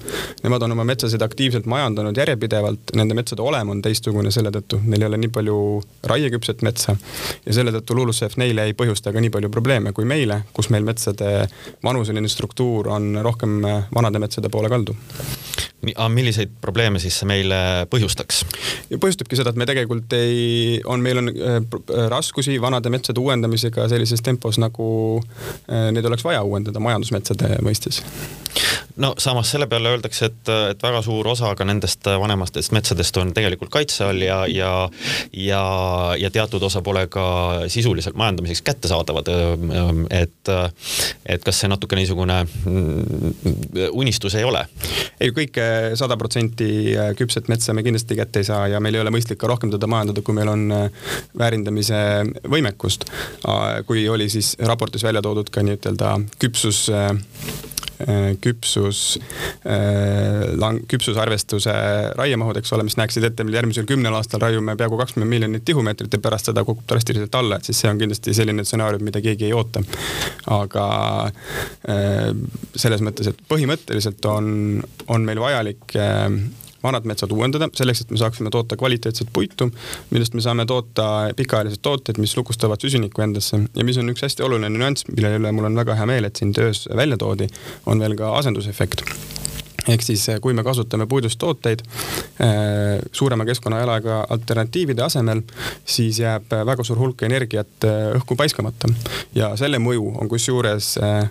nemad 0.44 0.62
on 0.62 0.76
oma 0.76 0.86
metsasid 0.88 1.22
aktiivselt 1.22 1.66
majandanud 1.66 2.16
järjepidevalt, 2.16 2.94
nende 2.96 3.14
metsade 3.14 3.42
olem 3.42 3.74
on 3.74 3.82
teistsugune 3.82 4.30
selle 4.30 4.52
tõttu, 4.54 4.80
neil 4.84 5.02
ei 5.02 5.10
ole 5.10 5.20
nii 5.20 5.32
palju 5.32 5.58
raieküpset 6.12 6.64
metsa 6.66 6.96
ja 7.46 7.56
selle 7.56 7.74
tõttu 7.76 7.98
LULUCF 7.98 8.38
neile 8.40 8.66
ei 8.66 8.76
põhjusta 8.76 9.12
ka 9.12 9.20
nii 9.20 9.32
palju 9.34 9.52
probleeme 9.52 9.92
kui 9.96 10.08
meile, 10.08 10.42
kus 10.56 10.70
meil 10.72 10.86
metsade 10.86 11.48
vanuseline 11.84 12.28
struktuur 12.28 12.88
on 12.96 13.14
rohkem 13.22 13.60
vanade 13.94 14.22
metsade 14.22 14.50
poole 14.52 14.70
kaldu 14.72 14.96
milliseid 16.12 16.56
probleeme 16.60 17.00
siis 17.02 17.18
see 17.20 17.28
meile 17.28 17.58
põhjustaks? 17.92 18.42
põhjustabki 19.02 19.38
seda, 19.38 19.52
et 19.52 19.60
me 19.60 19.68
tegelikult 19.68 20.16
ei, 20.18 20.80
on, 20.84 21.02
meil 21.04 21.22
on 21.22 21.30
äh, 21.32 21.58
äh, 21.60 22.08
raskusi 22.12 22.58
vanade 22.62 22.92
metsade 22.92 23.22
uuendamisega 23.22 23.88
sellises 23.92 24.24
tempos, 24.24 24.60
nagu 24.62 24.88
äh, 25.20 25.88
neid 25.94 26.08
oleks 26.08 26.26
vaja 26.26 26.42
uuendada 26.46 26.82
majandusmetsade 26.82 27.56
mõistes 27.66 28.02
no 28.96 29.14
samas 29.18 29.50
selle 29.50 29.66
peale 29.66 29.90
öeldakse, 29.92 30.30
et, 30.30 30.50
et 30.70 30.82
väga 30.82 31.02
suur 31.04 31.28
osa 31.28 31.52
ka 31.56 31.64
nendest 31.68 32.06
vanemastest 32.06 32.72
metsadest 32.72 33.16
on 33.20 33.32
tegelikult 33.36 33.70
kaitse 33.72 34.06
all 34.06 34.22
ja, 34.22 34.38
ja, 34.48 34.70
ja, 35.32 35.62
ja 36.18 36.30
teatud 36.32 36.62
osa 36.62 36.82
pole 36.86 37.06
ka 37.12 37.26
sisuliselt 37.72 38.16
majandamiseks 38.16 38.62
kättesaadavad. 38.66 39.28
et, 40.10 40.52
et 41.26 41.44
kas 41.44 41.60
see 41.60 41.68
natuke 41.68 41.96
niisugune 41.98 42.38
unistus 43.90 44.34
ei 44.34 44.44
ole? 44.44 44.64
ei, 45.20 45.32
kõike 45.36 45.68
sada 45.98 46.16
protsenti 46.16 46.96
küpset 47.18 47.50
metsa 47.52 47.74
me 47.76 47.84
kindlasti 47.86 48.16
kätte 48.16 48.40
ei 48.40 48.48
saa 48.48 48.66
ja 48.72 48.80
meil 48.80 48.96
ei 48.96 49.04
ole 49.04 49.12
mõistlik 49.14 49.40
ka 49.40 49.50
rohkem 49.50 49.72
teda 49.72 49.88
majandada, 49.90 50.24
kui 50.24 50.36
meil 50.36 50.52
on 50.52 50.66
väärindamise 51.38 51.98
võimekust. 52.48 53.08
kui 53.86 54.08
oli 54.08 54.28
siis 54.32 54.56
raportis 54.60 55.04
välja 55.04 55.22
toodud 55.22 55.50
ka 55.52 55.64
nii-ütelda 55.66 56.16
küpsus 56.40 56.86
küpsus, 58.42 59.18
äh, 59.64 60.52
lang-, 60.60 60.82
küpsusarvestuse 60.90 61.74
raiemahud, 62.18 62.58
eks 62.60 62.74
ole, 62.76 62.84
mis 62.86 62.98
näeksid 63.00 63.24
ette, 63.28 63.46
meil 63.46 63.58
järgmisel 63.60 63.88
kümnel 63.88 64.16
aastal 64.18 64.42
raiume 64.44 64.76
peaaegu 64.76 64.98
kakskümmend 65.00 65.32
miljonit 65.32 65.64
tihumeetrit 65.68 66.12
ja 66.12 66.22
pärast 66.22 66.50
seda 66.50 66.64
kukub 66.66 66.84
drastiliselt 66.90 67.34
alla, 67.40 67.60
et 67.60 67.68
siis 67.68 67.80
see 67.82 67.90
on 67.92 68.00
kindlasti 68.02 68.34
selline 68.36 68.66
stsenaarium, 68.66 69.06
mida 69.06 69.22
keegi 69.24 69.48
ei 69.48 69.56
oota. 69.56 69.82
aga 70.52 70.86
äh, 71.88 72.30
selles 72.76 73.02
mõttes, 73.04 73.32
et 73.32 73.42
põhimõtteliselt 73.48 74.24
on, 74.30 74.46
on 75.08 75.26
meil 75.26 75.40
vajalik 75.42 75.96
vanad 76.86 77.08
metsad 77.08 77.32
uuendada, 77.34 77.68
selleks 77.76 78.04
et 78.04 78.14
me 78.14 78.20
saaksime 78.20 78.52
toota 78.54 78.78
kvaliteetset 78.80 79.32
puitu, 79.32 79.70
millest 80.10 80.34
me 80.34 80.44
saame 80.44 80.66
toota 80.66 81.08
pikaajalised 81.36 81.82
tooted, 81.82 82.20
mis 82.22 82.36
lukustavad 82.38 82.82
süsinikku 82.82 83.24
endasse. 83.26 83.60
ja 83.76 83.84
mis 83.84 83.98
on 84.02 84.14
üks 84.14 84.26
hästi 84.26 84.46
oluline 84.46 84.72
nüanss, 84.72 85.08
mille 85.12 85.36
üle 85.40 85.52
mul 85.52 85.70
on 85.70 85.82
väga 85.82 85.98
hea 85.98 86.06
meel, 86.08 86.28
et 86.28 86.36
siin 86.36 86.54
töös 86.56 86.86
välja 86.94 87.18
toodi, 87.20 87.50
on 87.86 88.00
veel 88.02 88.16
ka 88.18 88.36
asendusefekt 88.38 89.04
ehk 89.92 90.02
siis 90.02 90.24
kui 90.42 90.54
me 90.56 90.64
kasutame 90.66 91.06
puidust 91.06 91.38
tooteid 91.38 91.82
äh, 91.82 92.48
suurema 93.12 93.44
keskkonnajalajäljaga 93.44 94.26
alternatiivide 94.34 95.02
asemel, 95.02 95.42
siis 95.84 96.20
jääb 96.20 96.50
väga 96.66 96.84
suur 96.86 96.98
hulk 97.02 97.22
energiat 97.28 97.86
äh, 97.86 98.08
õhku 98.18 98.38
paiskamata. 98.38 98.90
ja 99.34 99.52
selle 99.56 99.78
mõju 99.82 100.16
on 100.20 100.28
kusjuures 100.28 100.96
äh, 101.02 101.28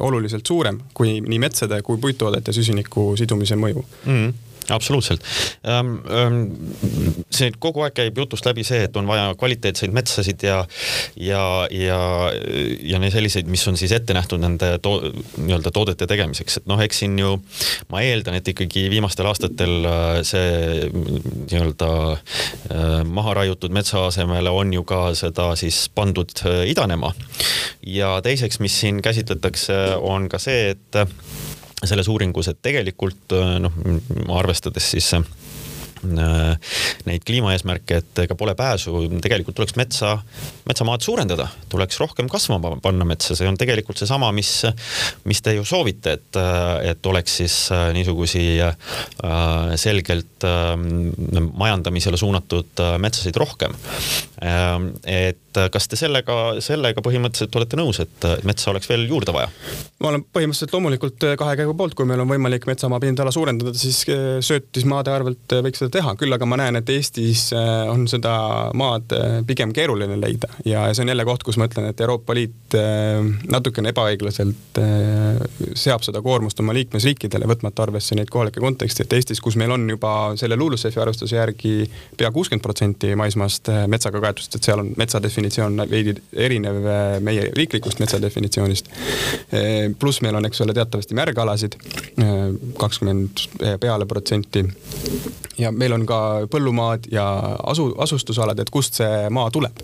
oluliselt 0.00 0.46
suurem 0.46 0.80
kui 0.94 1.20
nii 1.20 1.38
metsade 1.38 1.82
kui 1.84 2.00
puittoodete 2.00 2.52
süsiniku 2.52 3.12
sidumise 3.16 3.56
mõju 3.60 3.84
mm. 3.84 4.12
-hmm 4.12 4.45
absoluutselt. 4.70 5.24
see 7.30 7.52
kogu 7.58 7.84
aeg 7.84 7.94
käib 7.96 8.18
jutust 8.18 8.46
läbi 8.46 8.64
see, 8.66 8.86
et 8.86 8.96
on 8.96 9.06
vaja 9.08 9.34
kvaliteetseid 9.38 9.94
metsasid 9.94 10.42
ja, 10.46 10.62
ja, 11.16 11.42
ja, 11.70 12.00
ja 12.82 13.10
selliseid, 13.10 13.48
mis 13.50 13.64
on 13.68 13.76
siis 13.78 13.92
ette 13.96 14.14
nähtud 14.16 14.42
nende 14.42 14.76
to, 14.82 14.96
nii-öelda 15.38 15.72
toodete 15.74 16.08
tegemiseks, 16.10 16.60
et 16.60 16.68
noh, 16.70 16.80
eks 16.82 17.02
siin 17.02 17.18
ju 17.20 17.36
ma 17.92 18.02
eeldan, 18.04 18.38
et 18.38 18.48
ikkagi 18.52 18.86
viimastel 18.92 19.28
aastatel 19.30 19.88
äh, 19.88 20.20
see 20.26 20.90
nii-öelda 20.90 21.90
äh, 22.12 23.00
maha 23.04 23.36
raiutud 23.40 23.74
metsa 23.74 24.06
asemele 24.10 24.52
on 24.52 24.74
ju 24.74 24.84
ka 24.88 25.08
seda 25.18 25.52
siis 25.58 25.86
pandud 25.94 26.32
äh, 26.44 26.64
idanema. 26.70 27.12
ja 27.86 28.16
teiseks, 28.22 28.60
mis 28.60 28.80
siin 28.80 29.02
käsitletakse, 29.02 29.96
on 30.00 30.28
ka 30.28 30.40
see, 30.42 30.74
et 30.74 31.00
selles 31.84 32.08
uuringus, 32.08 32.48
et 32.48 32.62
tegelikult 32.64 33.34
noh, 33.60 33.80
arvestades 34.38 34.94
siis 34.94 35.12
Äh, 36.04 36.74
neid 37.08 37.24
kliimaeesmärke, 37.26 38.00
et 38.02 38.20
ega 38.26 38.36
pole 38.38 38.52
pääsu, 38.58 38.92
tegelikult 39.22 39.56
tuleks 39.56 39.76
metsa, 39.78 40.12
metsamaad 40.68 41.04
suurendada, 41.04 41.46
tuleks 41.72 41.98
rohkem 42.02 42.28
kasvama 42.30 42.74
panna 42.84 43.06
metsa, 43.08 43.36
see 43.38 43.48
on 43.48 43.56
tegelikult 43.58 43.98
seesama, 44.00 44.28
mis, 44.36 44.50
mis 45.28 45.40
te 45.42 45.56
ju 45.56 45.64
soovite, 45.66 46.16
et, 46.18 46.40
et 46.90 47.10
oleks 47.10 47.38
siis 47.40 47.56
äh, 47.74 47.88
niisugusi 47.96 48.44
äh, 48.62 48.76
selgelt 49.80 50.46
majandamisele 51.56 52.18
suunatud 52.20 52.82
metsasid 53.00 53.36
rohkem. 53.40 53.72
et 55.06 55.45
et 55.56 55.72
kas 55.72 55.88
te 55.88 55.98
sellega, 55.98 56.36
sellega 56.64 57.02
põhimõtteliselt 57.04 57.56
olete 57.58 57.78
nõus, 57.80 58.00
et 58.04 58.26
metsa 58.48 58.70
oleks 58.72 58.90
veel 58.90 59.06
juurde 59.08 59.34
vaja? 59.36 59.50
ma 60.02 60.10
olen 60.10 60.24
põhimõtteliselt 60.28 60.74
loomulikult 60.76 61.26
kahe 61.40 61.56
käigu 61.58 61.74
poolt, 61.76 61.96
kui 61.96 62.08
meil 62.08 62.20
on 62.20 62.30
võimalik 62.30 62.66
metsamaa 62.68 63.00
pindala 63.02 63.32
suurendada, 63.34 63.72
siis 63.78 64.02
söötismaade 64.44 65.12
arvelt 65.12 65.56
võiks 65.64 65.80
seda 65.82 65.94
teha, 65.98 66.14
küll 66.20 66.36
aga 66.36 66.48
ma 66.48 66.60
näen, 66.60 66.80
et 66.80 66.92
Eestis 66.92 67.48
on 67.56 68.04
seda 68.10 68.34
maad 68.76 69.14
pigem 69.48 69.72
keeruline 69.76 70.18
leida. 70.20 70.50
Ja 70.68 70.84
see 70.92 71.06
on 71.06 71.12
jälle 71.12 71.24
koht, 71.28 71.46
kus 71.46 71.56
ma 71.60 71.68
ütlen, 71.70 71.88
et 71.90 72.00
Euroopa 72.04 72.36
Liit 72.36 72.76
natukene 73.48 73.94
ebaõiglaselt 73.94 74.80
seab 75.76 76.04
seda 76.04 76.20
koormust 76.24 76.60
oma 76.60 76.74
liikmesriikidele, 76.76 77.48
võtmata 77.48 77.86
arvesse 77.86 78.16
neid 78.18 78.30
kohalikke 78.32 78.60
konteksti, 78.62 79.04
et 79.06 79.16
Eestis, 79.16 79.40
kus 79.44 79.56
meil 79.60 79.72
on 79.74 79.88
juba 79.90 80.12
selle 80.40 80.58
LULUCF-i 80.60 81.00
arvestuse 81.02 81.36
järgi 81.38 81.74
pea 82.16 82.30
kuuskümmend 82.34 82.64
protsenti 82.64 83.14
maismaast 83.18 83.70
äh, 83.72 83.84
metsaga 83.90 84.20
kaetud, 84.22 84.48
et 84.56 84.68
seal 84.68 84.82
on 84.82 84.92
metsa 85.00 85.20
definitsioon 85.46 85.90
veidi 85.90 86.14
erinev 86.32 86.84
äh, 86.86 87.04
meie 87.24 87.50
riiklikust 87.56 88.00
metsa 88.02 88.20
definitsioonist. 88.22 88.90
Äh, 89.54 89.92
pluss 89.98 90.22
meil 90.24 90.36
on, 90.38 90.46
eks 90.48 90.60
ole, 90.64 90.74
teatavasti 90.76 91.16
märgalasid, 91.16 91.76
kakskümmend 92.78 93.46
peale 93.80 94.06
protsenti. 94.06 94.64
ja 95.58 95.70
meil 95.72 95.92
on 95.92 96.04
ka 96.06 96.18
põllumaad 96.52 97.06
ja 97.10 97.24
asu, 97.64 97.88
asustusalad, 97.98 98.58
et 98.60 98.70
kust 98.70 98.98
see 99.00 99.28
maa 99.32 99.50
tuleb, 99.50 99.78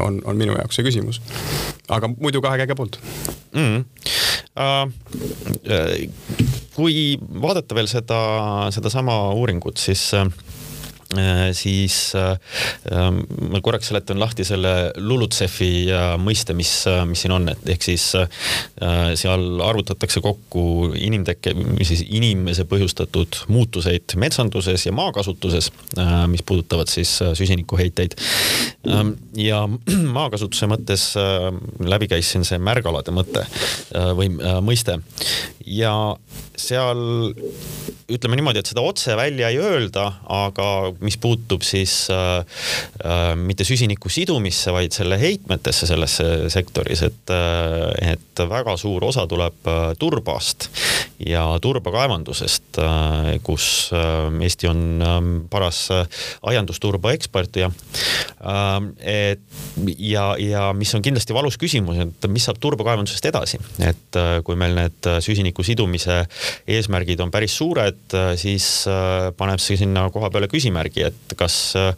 on, 0.00 0.22
on 0.24 0.36
minu 0.36 0.56
jaoks 0.56 0.78
see 0.78 0.86
küsimus. 0.86 1.20
aga 1.88 2.08
muidu 2.08 2.40
kahe 2.42 2.58
käega 2.58 2.74
poolt 2.74 2.98
mm. 3.52 3.60
-hmm. 3.60 3.84
Uh, 4.56 4.88
kui 6.74 7.18
vaadata 7.42 7.74
veel 7.74 7.86
seda, 7.86 8.20
sedasama 8.72 9.34
uuringut, 9.36 9.76
siis 9.76 10.14
äh, 10.14 10.24
Äh, 10.24 10.45
siis 11.54 12.14
äh, 12.14 12.38
ähm, 12.90 13.20
ma 13.52 13.60
korraks 13.62 13.92
seletan 13.92 14.18
lahti 14.18 14.44
selle 14.46 14.90
LULUCF-i 14.98 15.86
äh, 15.94 16.06
mõiste, 16.18 16.54
mis, 16.58 16.72
mis 17.06 17.22
siin 17.22 17.34
on, 17.36 17.46
et 17.52 17.68
ehk 17.76 17.86
siis 17.86 18.06
seal 18.06 19.44
arvutatakse 19.62 20.20
kokku 20.24 20.92
inimtekke, 20.98 21.52
siis 21.86 22.02
inimese 22.06 22.66
põhjustatud 22.68 23.38
muutuseid 23.52 24.16
metsanduses 24.18 24.86
ja 24.86 24.92
maakasutuses, 24.96 25.70
mis 26.30 26.42
puudutavad 26.46 26.90
siis 26.90 27.12
süsinikuheiteid. 27.38 28.16
Ähm, 28.90 29.14
ja 29.38 29.62
maakasutuse 30.18 30.68
mõttes 30.70 31.08
läbi 31.86 32.10
käis 32.10 32.32
siin 32.32 32.46
see 32.46 32.58
märgalade 32.62 33.14
mõte 33.14 33.46
või 34.18 34.32
mõiste 34.64 34.98
ja 35.66 35.92
seal 36.56 37.00
ütleme 38.06 38.38
niimoodi, 38.38 38.62
et 38.62 38.70
seda 38.70 38.84
otse 38.86 39.16
välja 39.18 39.50
ei 39.50 39.58
öelda, 39.60 40.06
aga 40.30 40.68
mis 41.00 41.18
puutub 41.20 41.64
siis 41.66 42.06
äh, 42.12 42.38
äh, 43.04 43.32
mitte 43.36 43.64
süsiniku 43.66 44.10
sidumisse, 44.12 44.72
vaid 44.74 44.94
selle 44.96 45.18
heitmetesse 45.20 45.88
selles 45.88 46.18
sektoris, 46.52 47.02
et 47.06 47.34
äh,, 47.34 48.12
et 48.12 48.44
väga 48.48 48.76
suur 48.80 49.04
osa 49.08 49.26
tuleb 49.26 49.68
äh, 49.68 49.92
turbast 49.98 50.68
ja 51.26 51.46
turbakaevandusest 51.62 52.80
äh,, 52.82 53.32
kus 53.46 53.90
äh, 53.92 54.44
Eesti 54.46 54.68
on 54.70 54.82
äh, 55.02 55.20
paras 55.50 55.86
äh, 55.90 56.04
aiandusturba 56.42 57.12
ekspert 57.16 57.56
ja 57.56 57.70
et 59.00 59.40
ja, 59.98 60.26
ja 60.38 60.68
mis 60.76 60.94
on 60.94 61.02
kindlasti 61.04 61.34
valus 61.34 61.58
küsimus, 61.60 61.98
et 62.02 62.28
mis 62.30 62.44
saab 62.46 62.60
turbakaevandusest 62.62 63.30
edasi, 63.30 63.60
et 63.82 64.18
äh, 64.20 64.38
kui 64.46 64.58
meil 64.58 64.76
need 64.76 65.10
süsiniku 65.24 65.64
sidumise 65.66 66.22
eesmärgid 66.70 67.20
on 67.24 67.32
päris 67.34 67.56
suured, 67.56 68.16
siis 68.40 68.66
äh, 68.90 69.30
paneb 69.36 69.60
see 69.62 69.78
sinna 69.80 70.06
koha 70.14 70.30
peale 70.32 70.48
küsimärgi, 70.50 71.06
et 71.08 71.36
kas 71.38 71.56
äh, 71.78 71.92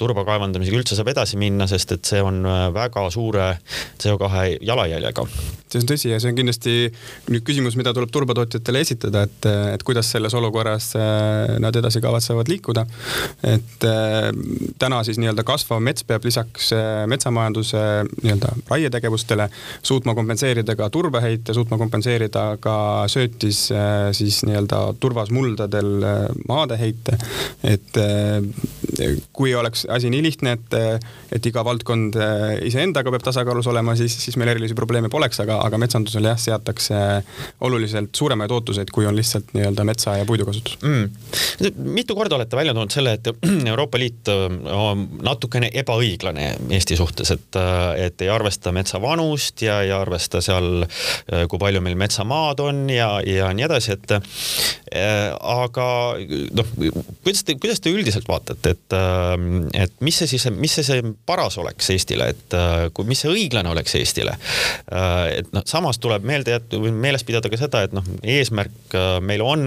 turba 0.00 0.24
kaevandamisega 0.28 0.80
üldse 0.80 0.98
saab 0.98 1.10
edasi 1.12 1.38
minna, 1.40 1.68
sest 1.70 1.96
et 1.96 2.12
see 2.12 2.22
on 2.24 2.42
äh, 2.46 2.66
väga 2.74 3.06
suure 3.12 3.48
CO2 4.00 4.60
jalajäljega. 4.66 5.26
see 5.70 5.82
on 5.82 5.88
tõsi 5.90 6.12
ja 6.12 6.20
see 6.22 6.32
on 6.32 6.38
kindlasti 6.38 6.76
nüüd 7.30 7.44
küsimus, 7.46 7.76
mida 7.78 7.94
tuleb 7.96 8.10
turbatootjatele 8.14 8.82
esitada, 8.86 9.24
et, 9.28 9.50
et 9.74 9.84
kuidas 9.86 10.10
selles 10.10 10.34
olukorras 10.34 10.92
nad 11.62 11.76
edasi 11.76 12.02
kavatsevad 12.02 12.48
liikuda. 12.50 12.86
et 13.46 13.86
täna 14.78 15.02
siis 15.06 15.20
nii-öelda 15.22 15.44
kasvav 15.46 15.82
mets 15.90 16.06
peab 16.06 16.24
lisaks 16.26 16.70
metsamajanduse 17.10 17.82
nii-öelda 18.22 18.54
raietegevustele 18.70 19.48
suutma 19.82 20.14
kompenseerida 20.14 20.76
ka 20.78 20.90
turbeheite, 20.94 21.54
suutma 21.56 21.78
kompenseerida 21.80 22.44
ka 22.62 22.76
söötis 23.10 23.66
siis 24.16 24.40
nii-öelda 24.46 24.82
turvas 25.02 25.32
muldadel 25.34 25.90
maadeheite. 26.48 27.18
et 27.64 27.98
kui 29.32 29.54
oleks 29.54 29.86
asi 29.90 30.10
nii 30.12 30.22
lihtne, 30.24 30.54
et, 30.56 30.76
et 31.36 31.46
iga 31.50 31.64
valdkond 31.66 32.16
iseendaga 32.66 33.12
peab 33.14 33.24
tasakaalus 33.26 33.68
olema, 33.70 33.94
siis, 33.98 34.14
siis 34.24 34.36
meil 34.40 34.52
erilisi 34.54 34.76
probleeme 34.78 35.10
poleks, 35.12 35.40
aga, 35.44 35.60
aga 35.66 35.80
metsandusel 35.80 36.28
jah, 36.30 36.38
seatakse 36.40 37.00
oluliselt 37.66 38.14
suuremaid 38.16 38.52
ootuseid, 38.54 38.92
kui 38.94 39.08
on 39.08 39.16
lihtsalt 39.18 39.54
nii-öelda 39.56 39.86
metsa 39.88 40.16
ja 40.20 40.28
puidukasutus 40.28 40.78
mm.. 40.82 41.74
mitu 41.96 42.16
korda 42.18 42.38
olete 42.38 42.58
välja 42.58 42.74
toonud 42.76 42.94
selle, 42.94 43.16
et 43.18 43.30
Euroopa 43.72 44.00
Liit 44.00 44.30
natukene 45.22 45.70
ebaõiglane 45.80 46.46
Eesti 46.70 46.98
suhtes, 46.98 47.32
et, 47.34 47.58
et 48.00 48.24
ei 48.24 48.30
arvesta 48.32 48.72
metsa 48.74 49.00
vanust 49.02 49.62
ja 49.64 49.80
ei 49.84 49.92
arvesta 49.94 50.42
seal, 50.44 50.84
kui 51.50 51.60
palju 51.60 51.82
meil 51.84 51.98
metsamaad 52.00 52.62
on 52.64 52.84
ja, 52.92 53.12
ja 53.26 53.50
nii 53.56 53.66
edasi, 53.66 53.96
et 53.96 54.14
aga 55.40 55.86
noh, 56.56 56.72
kuidas 57.24 57.44
te, 57.46 57.56
kuidas 57.60 57.80
te 57.82 57.92
üldiselt 57.92 58.28
vaatate, 58.28 58.74
et, 58.74 58.96
ähm, 58.96 59.68
et 59.76 59.92
mis 60.04 60.16
see 60.20 60.28
siis, 60.30 60.46
mis 60.56 60.72
see, 60.74 60.84
see 60.86 61.12
paras 61.28 61.58
oleks 61.60 61.90
Eestile, 61.94 62.30
et 62.34 62.56
äh, 62.56 62.88
kui, 62.94 63.06
mis 63.08 63.20
see 63.22 63.30
õiglane 63.32 63.70
oleks 63.70 63.94
Eestile? 63.98 64.36
Äh, 64.90 65.40
et 65.40 65.50
noh, 65.54 65.64
samas 65.68 66.00
tuleb 66.02 66.26
meelde 66.26 66.56
jätta 66.56 66.80
meeles 66.90 67.24
pidada 67.26 67.50
ka 67.52 67.60
seda, 67.60 67.84
et 67.86 67.96
noh, 67.96 68.06
eesmärk 68.22 68.96
äh, 68.96 69.12
meil 69.24 69.44
on 69.44 69.66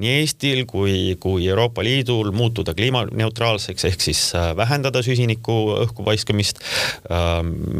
nii 0.00 0.16
Eestil 0.20 0.64
kui, 0.70 1.16
kui 1.22 1.48
Euroopa 1.48 1.84
Liidul 1.86 2.32
muutuda 2.36 2.74
kliimaneutraalseks 2.76 3.88
ehk 3.90 4.04
siis 4.04 4.22
vähendada 4.56 5.02
süsiniku 5.30 5.76
õhku 5.86 6.04
paiskamist. 6.04 6.60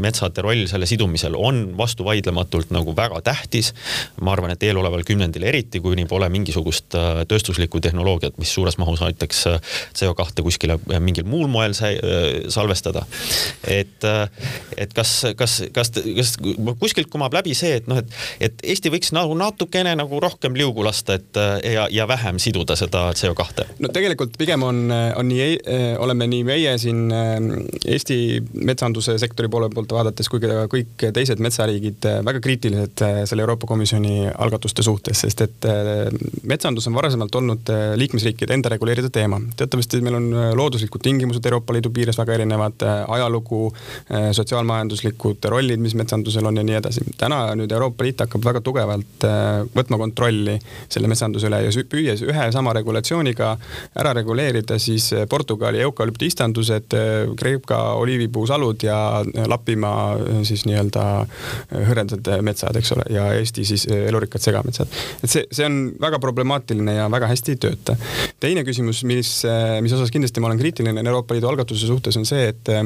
metsade 0.00 0.42
roll 0.42 0.66
selle 0.66 0.86
sidumisel 0.86 1.34
on 1.36 1.76
vastuvaidlematult 1.76 2.70
nagu 2.70 2.94
väga 2.96 3.20
tähtis. 3.22 3.72
ma 4.20 4.32
arvan, 4.32 4.50
et 4.50 4.62
eeloleval 4.62 5.02
kümnendil 5.04 5.42
eriti, 5.42 5.80
kuni 5.80 6.06
pole 6.06 6.28
mingisugust 6.28 6.94
tööstuslikku 7.28 7.80
tehnoloogiat, 7.80 8.38
mis 8.38 8.52
suures 8.52 8.78
mahus 8.78 9.02
aitaks 9.02 9.46
CO2 9.94 10.42
kuskile 10.42 10.78
mingil 11.00 11.24
muul 11.24 11.48
moel 11.48 11.72
salvestada. 12.48 13.06
et, 13.66 14.04
et 14.76 14.92
kas, 14.92 15.26
kas, 15.36 15.62
kas, 15.72 15.90
kas 15.90 16.36
kuskilt 16.78 17.10
kumab 17.10 17.34
läbi 17.34 17.54
see, 17.54 17.76
et 17.76 17.86
noh, 17.88 17.98
et, 17.98 18.10
et 18.40 18.54
Eesti 18.62 18.90
võiks 18.90 19.12
nagu 19.12 19.34
natukene 19.34 19.94
nagu 19.96 20.20
rohkem 20.20 20.54
liugu 20.54 20.84
lasta, 20.84 21.14
et 21.14 21.36
ja, 21.64 21.88
ja 21.90 22.08
vähem 22.08 22.38
siduda 22.38 22.76
seda 22.76 23.10
CO2? 23.12 23.66
no 23.78 23.88
tegelikult 23.88 24.36
pigem 24.38 24.62
on, 24.62 24.90
on 24.90 25.28
nii, 25.28 25.58
oleme 25.98 26.26
nii 26.30 26.44
meie 26.44 26.76
siin 26.78 27.10
Eesti 27.87 28.18
metsanduse 28.64 29.16
sektori 29.18 29.48
poole 29.53 29.70
poolt 29.72 29.92
vaadates 29.96 30.29
kui 30.31 30.42
ka 30.42 30.66
kõik 30.70 31.07
teised 31.14 31.42
metsariigid 31.42 32.09
väga 32.26 32.42
kriitilised 32.44 33.05
selle 33.31 33.44
Euroopa 33.44 33.68
Komisjoni 33.70 34.31
algatuste 34.31 34.85
suhtes, 34.87 35.24
sest 35.24 35.44
et 35.46 35.68
metsandus 36.48 36.88
on 36.90 36.96
varasemalt 36.96 37.35
olnud 37.40 37.72
liikmesriikide 38.00 38.55
enda 38.57 38.72
reguleerida 38.72 39.11
teema. 39.12 39.40
teatavasti 39.57 40.00
meil 40.05 40.18
on 40.20 40.31
looduslikud 40.57 41.03
tingimused 41.03 41.44
Euroopa 41.46 41.72
Liidu 41.72 41.90
piires 41.90 42.18
väga 42.18 42.35
erinevad, 42.35 42.83
äh, 42.83 43.05
ajalugu, 43.09 43.72
äh, 44.14 44.31
sotsiaalmajanduslikud 44.33 45.44
rollid, 45.44 45.81
mis 45.81 45.94
metsandusel 45.94 46.46
on 46.46 46.57
ja 46.57 46.62
nii 46.62 46.74
edasi. 46.74 47.00
täna 47.18 47.55
nüüd 47.55 47.72
Euroopa 47.72 48.05
Liit 48.05 48.20
hakkab 48.20 48.44
väga 48.44 48.61
tugevalt 48.61 49.24
äh, 49.24 49.64
võtma 49.76 49.98
kontrolli 49.98 50.59
selle 50.88 51.09
metsanduse 51.09 51.48
üle 51.50 51.62
ja 51.64 51.85
püües 51.90 52.22
ühe 52.22 52.53
sama 52.53 52.72
regulatsiooniga 52.76 53.57
ära 53.96 54.12
reguleerida 54.16 54.79
siis 54.79 55.11
Portugali 55.29 55.81
eukalüptistandused, 55.81 56.94
Kreeka 57.38 57.79
oliivipuusalud 58.01 58.83
ja 58.87 58.99
Lapimaa 59.47 60.16
siis 60.47 60.64
nii-öelda 60.69 61.05
hõredad 61.88 62.31
metsad, 62.47 62.77
eks 62.77 62.93
ole, 62.97 63.07
ja 63.14 63.29
Eesti 63.38 63.64
siis 63.69 63.87
elurikkad 63.90 64.43
segametsad. 64.43 64.88
et 65.23 65.31
see, 65.31 65.45
see 65.53 65.66
on 65.66 65.81
väga 66.01 66.19
problemaatiline 66.23 66.95
ja 66.95 67.09
väga 67.12 67.31
hästi 67.31 67.57
ei 67.57 67.61
tööta. 67.66 67.97
teine 68.40 68.64
küsimus, 68.66 69.03
mis, 69.09 69.33
mis 69.83 69.97
osas 69.97 70.12
kindlasti 70.14 70.40
ma 70.40 70.51
olen 70.51 70.61
kriitiline 70.61 71.05
Euroopa 71.05 71.35
Liidu 71.35 71.51
algatuse 71.51 71.87
suhtes, 71.87 72.16
on 72.21 72.27
see, 72.29 72.49
et 72.53 72.71
äh, 72.73 72.85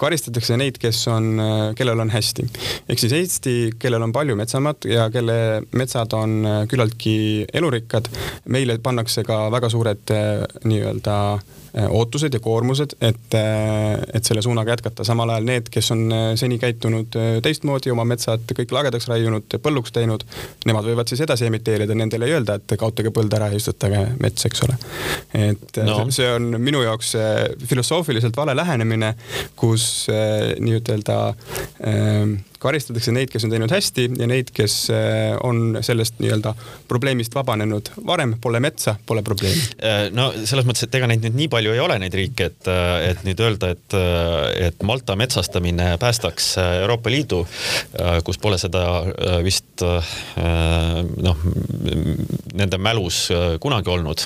karistatakse 0.00 0.56
neid, 0.60 0.78
kes 0.82 1.04
on, 1.12 1.32
äh, 1.42 1.62
kellel 1.78 2.02
on 2.04 2.12
hästi. 2.12 2.46
ehk 2.88 3.02
siis 3.02 3.16
Eesti, 3.18 3.56
kellel 3.82 4.02
on 4.02 4.14
palju 4.14 4.36
metsamaad 4.38 4.88
ja 4.90 5.08
kelle 5.14 5.62
metsad 5.78 6.14
on 6.18 6.66
küllaltki 6.68 7.16
elurikkad. 7.52 8.10
meile 8.52 8.78
pannakse 8.82 9.24
ka 9.24 9.44
väga 9.52 9.68
suured 9.72 10.14
nii-öelda 10.64 11.16
Äh, 11.72 11.86
ootused 11.88 12.34
ja 12.34 12.40
koormused, 12.40 12.92
et, 13.00 13.34
äh, 13.34 13.40
et 14.14 14.28
selle 14.28 14.42
suunaga 14.44 14.74
jätkata, 14.74 15.04
samal 15.06 15.34
ajal 15.34 15.48
need, 15.48 15.70
kes 15.72 15.90
on 15.94 16.04
äh, 16.12 16.26
seni 16.40 16.58
käitunud 16.62 17.18
teistmoodi, 17.44 17.92
oma 17.94 18.06
metsad 18.08 18.54
kõik 18.58 18.74
lagedaks 18.74 19.08
raiunud, 19.10 19.58
põlluks 19.62 19.94
teinud, 19.94 20.24
nemad 20.68 20.86
võivad 20.88 21.10
siis 21.10 21.24
edasi 21.24 21.48
emiteerida, 21.48 21.96
nendele 21.98 22.28
ei 22.28 22.36
öelda, 22.38 22.58
et 22.60 22.76
kaotage 22.78 23.12
põld 23.14 23.32
ära 23.36 23.50
ja 23.52 23.58
istutage 23.58 24.04
mets, 24.22 24.46
eks 24.48 24.64
ole. 24.66 24.78
et 25.48 25.82
no. 25.86 25.98
see 26.14 26.28
on 26.32 26.52
minu 26.62 26.84
jaoks 26.84 27.14
filosoofiliselt 27.68 28.36
vale 28.36 28.56
lähenemine, 28.56 29.14
kus 29.56 30.06
nii-ütelda 30.08 31.18
äh, 31.32 32.38
karistatakse 32.62 33.12
neid, 33.14 33.30
kes 33.32 33.46
on 33.46 33.52
teinud 33.52 33.72
hästi 33.72 34.06
ja 34.20 34.28
neid, 34.30 34.52
kes 34.54 34.76
eh, 34.94 35.34
on 35.44 35.78
sellest 35.84 36.20
nii-öelda 36.22 36.54
probleemist 36.90 37.34
vabanenud 37.34 37.92
varem, 38.06 38.36
pole 38.42 38.60
metsa, 38.62 38.94
pole 39.06 39.24
probleemi. 39.26 39.62
Eh, 39.82 40.06
no 40.14 40.28
selles 40.44 40.66
mõttes, 40.68 40.86
et 40.86 40.98
ega 40.98 41.08
neid 41.10 41.24
nüüd 41.26 41.38
nii 41.40 41.50
palju 41.52 41.74
ei 41.74 41.82
ole, 41.82 41.98
neid 42.02 42.16
riike, 42.16 42.50
et, 42.52 42.70
eh, 42.70 43.08
et 43.10 43.24
nüüd 43.26 43.42
öelda, 43.42 43.72
et, 43.74 43.98
et 44.68 44.86
Malta 44.86 45.16
metsastamine 45.18 45.92
päästaks 46.02 46.52
Euroopa 46.62 47.10
Liidu, 47.12 47.42
kus 48.26 48.38
pole 48.42 48.58
seda 48.60 48.82
vist 49.44 49.82
noh, 49.82 51.42
nende 52.58 52.78
mälus 52.82 53.24
kunagi 53.62 53.92
olnud 53.92 54.24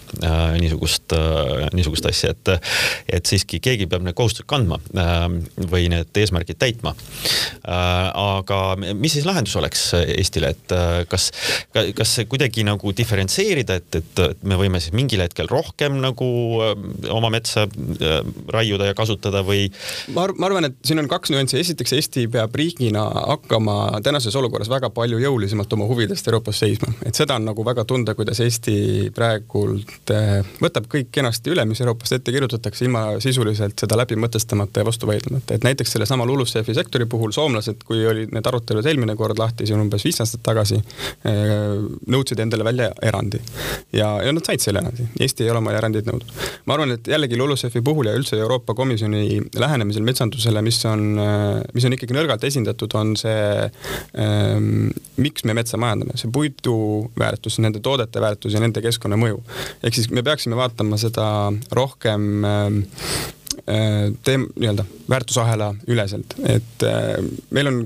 niisugust, 0.60 1.14
niisugust 1.76 2.08
asja, 2.10 2.32
et, 2.34 2.52
et 3.18 3.28
siiski 3.28 3.60
keegi 3.64 3.88
peab 3.90 4.04
need 4.06 4.16
kohustused 4.18 4.48
kandma 4.50 4.78
või 5.70 5.88
need 5.92 6.22
eesmärgid 6.22 6.60
täitma 6.60 6.94
aga 8.38 8.60
mis 8.76 9.16
siis 9.16 9.26
lahendus 9.28 9.56
oleks 9.60 9.82
Eestile, 9.96 10.52
et 10.54 10.74
äh, 10.74 11.02
kas, 11.10 11.30
kas 11.96 12.14
kuidagi 12.30 12.64
nagu 12.66 12.92
diferentseerida, 12.96 13.78
et, 13.80 13.98
et 14.00 14.44
me 14.46 14.58
võime 14.58 14.80
siis 14.82 14.94
mingil 14.96 15.22
hetkel 15.24 15.48
rohkem 15.50 15.98
nagu 16.02 16.28
äh, 16.64 16.74
oma 17.14 17.30
metsa 17.32 17.66
äh, 17.66 18.20
raiuda 18.52 18.90
ja 18.90 18.96
kasutada 18.98 19.42
või? 19.46 19.68
ma, 20.14 20.26
ma 20.36 20.50
arvan, 20.50 20.70
et 20.70 20.78
siin 20.86 21.02
on 21.02 21.10
kaks 21.10 21.32
nüanssi, 21.34 21.60
esiteks 21.60 21.96
Eesti 21.96 22.26
peab 22.32 22.54
riigina 22.58 23.04
hakkama 23.32 24.00
tänases 24.04 24.36
olukorras 24.38 24.70
väga 24.72 24.90
palju 24.94 25.20
jõulisemalt 25.22 25.72
oma 25.76 25.88
huvidest 25.90 26.28
Euroopas 26.30 26.62
seisma, 26.64 26.92
et 27.06 27.18
seda 27.18 27.38
on 27.38 27.48
nagu 27.50 27.66
väga 27.66 27.86
tunda, 27.88 28.16
kuidas 28.18 28.40
Eesti 28.44 28.76
praegult 29.16 30.12
võtab 30.62 30.88
kõik 30.92 31.10
kenasti 31.14 31.52
üle, 31.52 31.64
mis 31.68 31.80
Euroopast 31.82 32.18
ette 32.18 32.34
kirjutatakse, 32.34 32.84
ilma 32.86 33.04
sisuliselt 33.22 33.78
seda 33.80 33.98
läbi 33.98 34.18
mõtestamata 34.20 34.82
ja 34.82 34.88
vastu 34.88 35.08
vaidlemata, 35.08 35.56
et 35.56 35.66
näiteks 35.66 35.96
sellesama 35.96 36.26
LULUCF-i 36.28 36.74
sektori 36.76 37.06
puhul 37.10 37.34
soomlased, 37.36 37.84
kui 37.86 38.04
oli 38.08 38.15
olid 38.16 38.34
need 38.34 38.48
arutelud 38.50 38.86
eelmine 38.86 39.16
kord 39.18 39.38
lahti, 39.40 39.66
siin 39.68 39.80
umbes 39.82 40.04
viis 40.06 40.18
aastat 40.22 40.42
tagasi, 40.46 40.78
eh, 41.28 41.76
nõudsid 42.12 42.40
endale 42.42 42.66
välja 42.66 42.90
erandi. 43.02 43.40
ja, 43.92 44.10
ja 44.24 44.32
nad 44.32 44.46
said 44.46 44.62
selle 44.64 44.82
erandi, 44.82 45.06
Eesti 45.20 45.46
ei 45.46 45.52
ole 45.52 45.62
oma 45.62 45.74
erandeid 45.76 46.08
nõudnud. 46.08 46.32
ma 46.66 46.76
arvan, 46.76 46.96
et 46.96 47.08
jällegi 47.12 47.38
LULUCF-i 47.38 47.82
puhul 47.84 48.10
ja 48.10 48.16
üldse 48.18 48.38
Euroopa 48.40 48.74
Komisjoni 48.74 49.40
lähenemisel 49.54 50.04
metsandusele, 50.06 50.62
mis 50.62 50.82
on, 50.88 51.06
eh, 51.22 51.62
mis 51.74 51.86
on 51.88 51.96
ikkagi 51.96 52.16
nõrgalt 52.16 52.44
esindatud, 52.48 52.98
on 52.98 53.14
see 53.16 53.70
ähm,, 54.18 54.90
miks 55.16 55.44
me 55.44 55.56
metsa 55.56 55.78
majandame, 55.80 56.18
see 56.20 56.32
puidu 56.32 56.76
väärtus, 57.18 57.60
nende 57.64 57.80
toodete 57.84 58.20
väärtus 58.22 58.56
ja 58.56 58.62
nende 58.62 58.82
keskkonnamõju. 58.84 59.40
ehk 59.82 59.94
siis 59.94 60.10
me 60.10 60.24
peaksime 60.26 60.56
vaatama 60.58 60.98
seda 61.00 61.26
rohkem 61.76 62.44
ähm, 62.44 62.84
Äh, 63.45 63.45
teem-, 64.24 64.48
nii-öelda 64.56 64.84
väärtusahela 65.08 65.74
üleselt, 65.86 66.34
et 66.48 66.82
äh, 66.82 67.24
meil 67.50 67.66
on, 67.70 67.80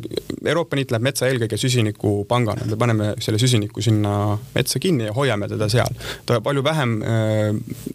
Euroopa 0.45 0.77
Liit 0.77 0.93
läheb 0.93 1.05
metsa 1.05 1.29
eelkõige 1.29 1.59
süsinikupangana, 1.61 2.65
me 2.71 2.79
paneme 2.81 3.11
selle 3.21 3.39
süsiniku 3.41 3.83
sinna 3.85 4.39
metsa 4.55 4.81
kinni 4.81 5.09
ja 5.09 5.15
hoiame 5.17 5.49
teda 5.51 5.69
seal. 5.73 5.93
ta 6.27 6.41
palju 6.45 6.65
vähem 6.65 6.95
äh, 7.03 7.43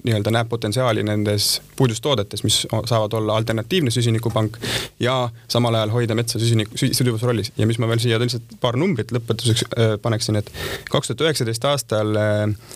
nii-öelda 0.04 0.34
näeb 0.36 0.50
potentsiaali 0.50 1.04
nendes 1.06 1.62
puidustoodetes, 1.76 2.44
mis 2.46 2.62
saavad 2.70 3.14
olla 3.18 3.38
alternatiivne 3.42 3.92
süsinikupank 3.92 4.60
ja 5.00 5.18
samal 5.52 5.76
ajal 5.80 5.96
hoida 5.96 6.18
metsa 6.18 6.40
süsiniku, 6.40 6.78
siduvas 6.78 7.26
rollis. 7.26 7.52
ja 7.58 7.68
mis 7.68 7.82
ma 7.82 7.90
veel 7.90 8.04
siia 8.04 8.22
lihtsalt 8.22 8.58
paar 8.62 8.78
numbrit 8.78 9.14
lõpetuseks 9.16 9.66
paneksin, 10.02 10.38
et 10.42 10.52
kaks 10.92 11.12
tuhat 11.12 11.26
üheksateist 11.28 11.66
aastal 11.70 12.14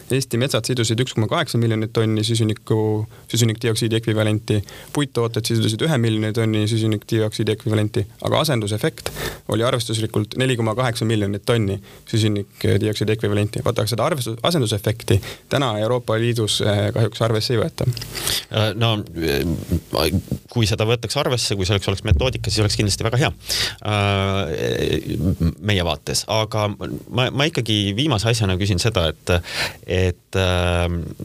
Eesti 0.09 0.39
metsad 0.41 0.65
sidusid 0.65 0.99
üks 1.03 1.13
koma 1.13 1.29
kaheksa 1.29 1.61
miljonit 1.61 1.93
tonni 1.93 2.23
süsiniku, 2.25 3.05
süsinikdioksiidi 3.29 3.99
ekvivalenti 3.99 4.59
puittooted 4.93 5.45
sidusid 5.45 5.81
ühe 5.85 5.97
miljoni 6.01 6.33
tonni 6.33 6.65
süsinikdioksiidi 6.69 7.53
ekvivalenti, 7.55 8.05
aga 8.25 8.39
asendusefekt 8.45 9.11
oli 9.49 9.63
arvestuslikult 9.63 10.37
neli 10.37 10.57
koma 10.57 10.75
kaheksa 10.75 11.05
miljonit 11.05 11.45
tonni 11.45 11.79
süsinikdioksiidi 12.09 13.11
ekvivalenti. 13.11 13.63
vaata, 13.65 13.81
aga 13.81 13.93
seda 13.93 14.05
arvestus, 14.05 14.37
asendusefekti 14.43 15.21
täna 15.49 15.71
Euroopa 15.79 16.19
Liidus 16.19 16.61
eh, 16.61 16.89
kahjuks 16.93 17.21
arvesse 17.21 17.53
ei 17.53 17.61
võeta. 17.61 17.87
Äh, 18.49 18.71
no 18.75 18.91
äh, 18.99 20.11
kui 20.49 20.67
seda 20.69 20.87
võetakse 20.89 21.19
arvesse, 21.21 21.57
kui 21.57 21.67
selleks 21.67 21.87
oleks 21.91 22.05
metoodika, 22.07 22.49
siis 22.49 22.63
oleks 22.63 22.77
kindlasti 22.79 23.05
väga 23.05 23.21
hea 23.23 23.31
äh, 23.85 24.53
meie 25.59 25.85
vaates, 25.85 26.25
aga 26.33 26.67
ma, 26.73 27.29
ma 27.31 27.49
ikkagi 27.49 27.95
viimase 27.97 28.29
asjana 28.31 28.57
küsin 28.59 28.81
seda, 28.81 29.07
et, 29.13 29.33
et 29.85 30.39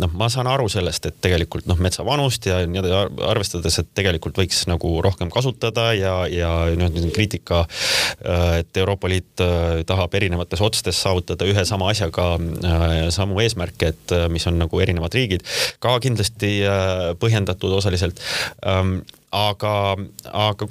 noh, 0.00 0.12
ma 0.16 0.28
saan 0.32 0.48
aru 0.50 0.68
sellest, 0.72 1.08
et 1.08 1.16
tegelikult 1.24 1.68
noh, 1.70 1.78
metsa 1.82 2.04
vanust 2.06 2.46
ja 2.48 2.60
nii 2.66 2.80
edasi 2.80 3.22
arvestades, 3.54 3.78
et 3.80 3.94
tegelikult 3.94 4.42
võiks 4.42 4.64
nagu 4.70 4.96
rohkem 5.04 5.30
kasutada 5.32 5.92
ja, 5.96 6.16
ja 6.30 6.52
noh, 6.78 6.90
kriitika 7.14 7.64
Äh, 8.24 8.58
et 8.58 8.76
Euroopa 8.76 9.08
Liit 9.08 9.40
äh, 9.40 9.82
tahab 9.86 10.14
erinevates 10.14 10.62
otstes 10.64 11.00
saavutada 11.02 11.46
ühe 11.48 11.64
sama 11.68 11.90
asjaga 11.92 12.34
äh, 12.38 12.94
samu 13.14 13.40
eesmärke, 13.42 13.92
et 13.92 14.14
mis 14.32 14.46
on 14.48 14.58
nagu 14.60 14.80
erinevad 14.80 15.14
riigid, 15.14 15.44
ka 15.82 15.96
kindlasti 16.02 16.56
põhjendatud 17.20 17.72
osaliselt. 17.76 18.20
Ähm, 18.66 18.98
aga, 19.34 19.74
aga 20.30 20.68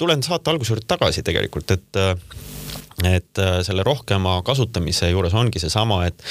tulen 0.00 0.24
saate 0.24 0.52
alguse 0.52 0.72
juurde 0.72 0.86
tagasi 0.88 1.24
tegelikult, 1.26 1.74
et 1.76 2.00
et 3.04 3.38
äh, 3.38 3.58
selle 3.66 3.84
rohkema 3.84 4.38
kasutamise 4.44 5.10
juures 5.10 5.34
ongi 5.36 5.60
seesama, 5.60 5.98
et, 6.08 6.22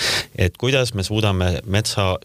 et 0.48 0.56
kuidas 0.58 0.96
me 0.98 1.04
suudame 1.06 1.52
metsa 1.70 2.16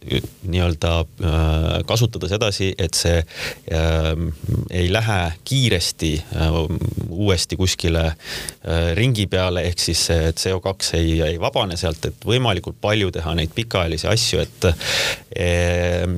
nii-öelda 0.48 0.92
äh, 1.00 1.66
kasutada 1.88 2.31
sedasi, 2.31 2.70
et 2.79 2.96
see 2.96 3.18
äh, 3.20 4.22
ei 4.70 4.88
lähe 4.92 5.18
kiiresti 5.44 6.12
äh, 6.37 6.57
uuesti 7.11 7.59
kuskile 7.61 8.07
äh, 8.07 8.94
ringi 8.96 9.26
peale, 9.31 9.66
ehk 9.68 9.85
siis 9.85 10.07
see 10.09 10.33
CO2 10.40 10.96
ei, 10.96 11.12
ei 11.29 11.40
vabane 11.40 11.76
sealt, 11.81 12.09
et 12.09 12.26
võimalikult 12.26 12.81
palju 12.81 13.12
teha 13.12 13.37
neid 13.37 13.53
pikaajalisi 13.57 14.09
asju, 14.09 14.40
et 14.46 14.70
äh, 14.70 16.09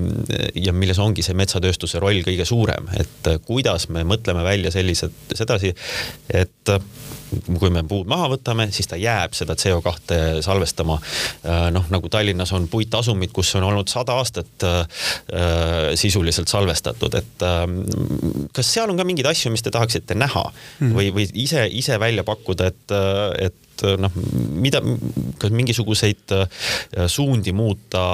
ja 0.63 0.77
milles 0.77 1.03
ongi 1.03 1.27
see 1.27 1.35
metsatööstuse 1.39 1.99
roll 2.03 2.23
kõige 2.23 2.47
suurem, 2.47 2.87
et 2.95 3.33
kuidas 3.49 3.89
me 3.91 4.07
mõtleme 4.07 4.47
välja 4.47 4.71
sellised, 4.75 5.35
sedasi, 5.35 5.75
et 6.31 6.77
kui 7.59 7.71
me 7.73 7.83
puud 7.89 8.09
maha 8.11 8.29
võtame, 8.35 8.69
siis 8.75 8.89
ta 8.91 8.99
jääb 9.01 9.37
seda 9.37 9.57
CO2 9.59 10.43
salvestama. 10.45 10.99
Äh, 11.47 11.67
noh, 11.75 11.89
nagu 11.93 12.11
Tallinnas 12.13 12.53
on 12.57 12.69
puitasumid, 12.73 13.33
kus 13.35 13.55
on 13.59 13.67
olnud 13.69 13.91
sada 13.93 14.17
aastat 14.21 14.67
äh, 14.69 14.79
äh, 15.33 15.93
sisuliselt 15.99 16.53
salvestatud, 16.53 17.15
et 17.19 17.45
kas 18.55 18.69
seal 18.75 18.91
on 18.91 18.99
ka 18.99 19.07
mingeid 19.09 19.29
asju, 19.31 19.53
mis 19.53 19.65
te 19.65 19.73
tahaksite 19.75 20.17
näha 20.19 20.45
hmm. 20.53 20.95
või, 20.97 21.11
või 21.15 21.27
ise, 21.45 21.65
ise 21.69 21.99
välja 22.01 22.25
pakkuda, 22.27 22.71
et, 22.73 22.95
et 23.49 23.72
et 23.83 24.01
noh, 24.03 24.15
mida, 24.63 24.83
kas 25.43 25.55
mingisuguseid 25.55 26.35
äh, 26.37 26.65
suundi 27.11 27.55
muuta 27.57 28.05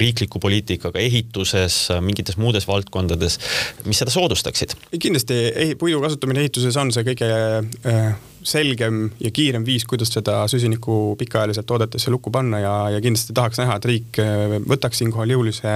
riikliku 0.00 0.40
poliitikaga 0.42 1.00
ehituses, 1.02 1.82
mingites 2.04 2.38
muudes 2.40 2.68
valdkondades, 2.70 3.38
mis 3.86 4.00
seda 4.02 4.14
soodustaksid? 4.14 4.76
kindlasti 5.00 5.76
puidu 5.80 6.02
kasutamine 6.02 6.44
ehituses 6.44 6.76
on 6.80 6.92
see 6.94 7.06
kõige 7.12 7.30
äh, 7.30 8.12
selgem 8.42 9.10
ja 9.20 9.30
kiirem 9.30 9.64
viis, 9.66 9.84
kuidas 9.88 10.12
seda 10.14 10.42
süsinikku 10.48 11.16
pikaajaliselt 11.18 11.66
toodetesse 11.66 12.10
lukku 12.10 12.30
panna 12.30 12.58
ja, 12.60 12.74
ja 12.90 13.00
kindlasti 13.00 13.34
tahaks 13.36 13.60
näha, 13.60 13.76
et 13.76 13.88
riik 13.88 14.20
äh, 14.22 14.56
võtaks 14.68 15.00
siinkohal 15.02 15.34
jõulise 15.34 15.74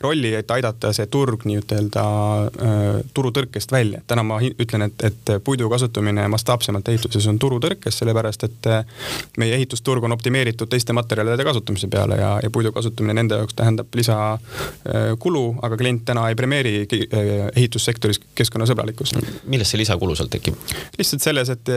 rolli, 0.00 0.34
et 0.36 0.50
aidata 0.50 0.92
see 0.92 1.06
turg 1.12 1.46
nii-ütelda 1.48 2.04
äh, 2.04 3.00
turutõrkest 3.14 3.72
välja. 3.72 4.02
täna 4.06 4.24
ma 4.26 4.38
ütlen, 4.42 4.86
et, 4.88 5.04
et 5.08 5.32
puidu 5.44 5.70
kasutamine 5.72 6.26
mastaapsemalt 6.32 6.88
ehituses 6.92 7.26
on 7.30 7.38
turutõrkes, 7.42 7.98
sellepärast 8.02 8.46
et 8.48 8.70
äh, 8.70 8.84
meie 9.40 9.56
ehitusturg 9.56 10.04
on 10.04 10.16
optimeeritud 10.16 10.70
teiste 10.70 10.92
materjalide 10.96 11.44
kasutamise 11.48 11.88
peale 11.88 12.20
ja, 12.20 12.34
ja 12.42 12.50
puidu 12.52 12.72
kasutamine 12.72 13.16
nende 13.22 13.40
jaoks 13.40 13.56
tähendab 13.56 13.94
lisakulu, 13.94 15.44
aga 15.62 15.80
klient 15.80 16.04
täna 16.08 16.28
ei 16.28 16.36
premeeri 16.36 16.86
ehitussektoris 17.56 18.20
keskkonnasõbralikkust. 18.34 19.18
millest 19.46 19.72
see 19.72 19.80
lisakulu 19.80 20.16
sealt 20.18 20.32
tekib? 20.34 20.58
lihtsalt 20.98 21.24
selles, 21.24 21.48
et 21.52 21.72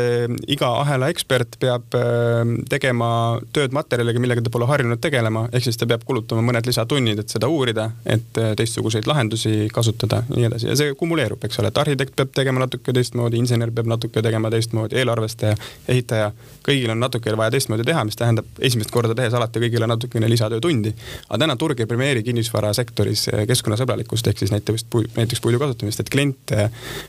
iga 0.52 0.70
ahela 0.82 1.10
ekspert 1.14 1.58
peab 1.62 1.96
ähm, 1.98 2.56
tegema 2.70 3.10
tööd 3.56 3.74
materjaliga, 3.76 4.22
millega 4.22 4.44
ta 4.46 4.52
pole 4.54 4.68
harjunud 4.70 5.02
tegelema, 5.02 5.46
ehk 5.54 5.68
siis 5.68 5.80
ta 5.80 5.88
peab 5.90 6.06
kulutama 6.08 6.44
mõned 6.46 6.68
lisatunnid, 6.68 7.22
et 7.22 7.34
seda 7.34 7.50
uurida, 7.52 7.90
et 8.06 8.40
äh, 8.42 8.54
teistsuguseid 8.60 9.08
lahendusi 9.10 9.70
kasutada 9.74 10.24
ja 10.30 10.38
nii 10.38 10.50
edasi 10.50 10.70
ja 10.70 10.78
see 10.80 10.96
kumuleerub, 11.00 11.44
eks 11.48 11.62
ole, 11.62 11.72
et 11.74 11.82
arhitekt 11.82 12.16
peab 12.18 12.34
tegema 12.36 12.64
natuke 12.64 12.94
teistmoodi, 12.96 13.40
insener 13.42 13.72
peab 13.76 13.90
natuke 13.92 14.24
tegema 14.26 14.52
teistmoodi, 14.54 15.00
eelarvestaja, 15.02 15.56
ehitaja, 15.92 16.32
kõigil 16.66 16.94
on 16.94 17.02
natukene 17.04 17.38
vaja 17.40 17.56
teistmoodi 17.56 17.86
teha, 17.88 18.06
mis 18.08 18.20
tähendab 18.20 18.64
esimest 18.70 18.94
korda 18.94 19.16
tehes 19.18 19.36
alati 19.38 19.62
kõigile 19.64 19.90
natukene 19.90 20.30
lisatöötundi. 20.32 20.94
aga 21.30 21.42
täna 21.46 21.56
turg 21.60 21.80
ei 21.80 21.90
premeeri 21.90 22.24
kinnisvarasektoris 22.26 23.30
keskkonnasõbralikkust 23.48 24.28
ehk 24.32 24.44
siis 24.44 24.54
näiteks, 24.54 24.88
näiteks 25.16 25.42
puidu 25.44 25.60
kasutamist, 25.62 26.00
et 26.00 26.10
klient 26.10 26.56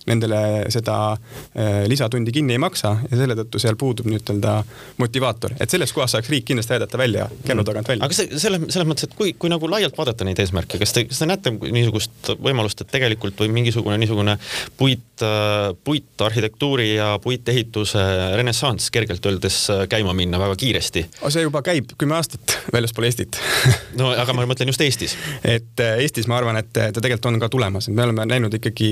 nendele 0.06 0.40
seda 0.72 1.16
lisatundi 1.88 2.32
kinni 2.32 2.56
ei 2.56 2.62
maksa 2.62 2.96
ja 3.10 3.20
selle 3.20 3.36
tõttu 3.38 3.60
seal 3.62 3.78
puudub 3.80 4.08
nii-ütelda 4.10 4.56
motivaator, 5.00 5.56
et 5.60 5.72
selles 5.72 5.92
kohas 5.96 6.16
saaks 6.16 6.30
riik 6.32 6.46
kindlasti 6.50 6.76
aidata 6.76 7.00
välja, 7.00 7.28
kännu 7.46 7.64
tagant 7.66 7.88
välja. 7.88 8.04
aga 8.04 8.12
kas 8.14 8.42
selles, 8.42 8.66
selles 8.74 8.88
mõttes, 8.88 9.08
et 9.08 9.16
kui, 9.18 9.34
kui 9.38 9.52
nagu 9.52 9.70
laialt 9.70 9.98
vaadata 9.98 10.26
neid 10.28 10.40
eesmärke, 10.42 10.80
kas 10.82 10.94
te, 10.96 11.06
kas 11.10 11.22
te 11.22 11.30
näete 11.30 11.54
niisugust 11.56 12.32
võimalust, 12.42 12.82
et 12.82 12.92
tegelikult 12.92 13.40
või 13.44 13.52
mingisugune 13.60 13.98
niisugune 14.02 14.36
puit, 14.76 15.24
puitarhitektuuri 15.84 16.88
ja 16.94 17.14
puitehituse 17.22 18.04
renessanss 18.36 18.90
kergelt 18.94 19.26
öeldes 19.26 19.62
käima 19.90 20.14
minna 20.16 20.40
väga 20.42 20.56
kiiresti? 20.60 21.06
see 21.28 21.42
juba 21.44 21.62
käib 21.66 21.96
kümme 21.98 22.16
aastat 22.16 22.58
väljaspool 22.74 23.08
Eestit 23.08 23.40
no 23.98 24.12
aga 24.16 24.34
ma 24.36 24.46
mõtlen 24.48 24.70
just 24.70 24.82
Eestis. 24.84 25.16
et 25.56 25.82
äh, 25.82 26.00
Eestis 26.04 26.28
ma 26.30 26.38
arvan, 26.40 26.58
et 26.60 26.70
ta 26.72 26.88
tegelikult 26.92 27.30
on 27.30 27.40
ka 27.42 27.50
tulemas, 27.52 27.88
et 27.88 27.96
me 27.96 28.04
oleme 28.06 28.26
näinud 28.28 28.54
ikkagi, 28.58 28.90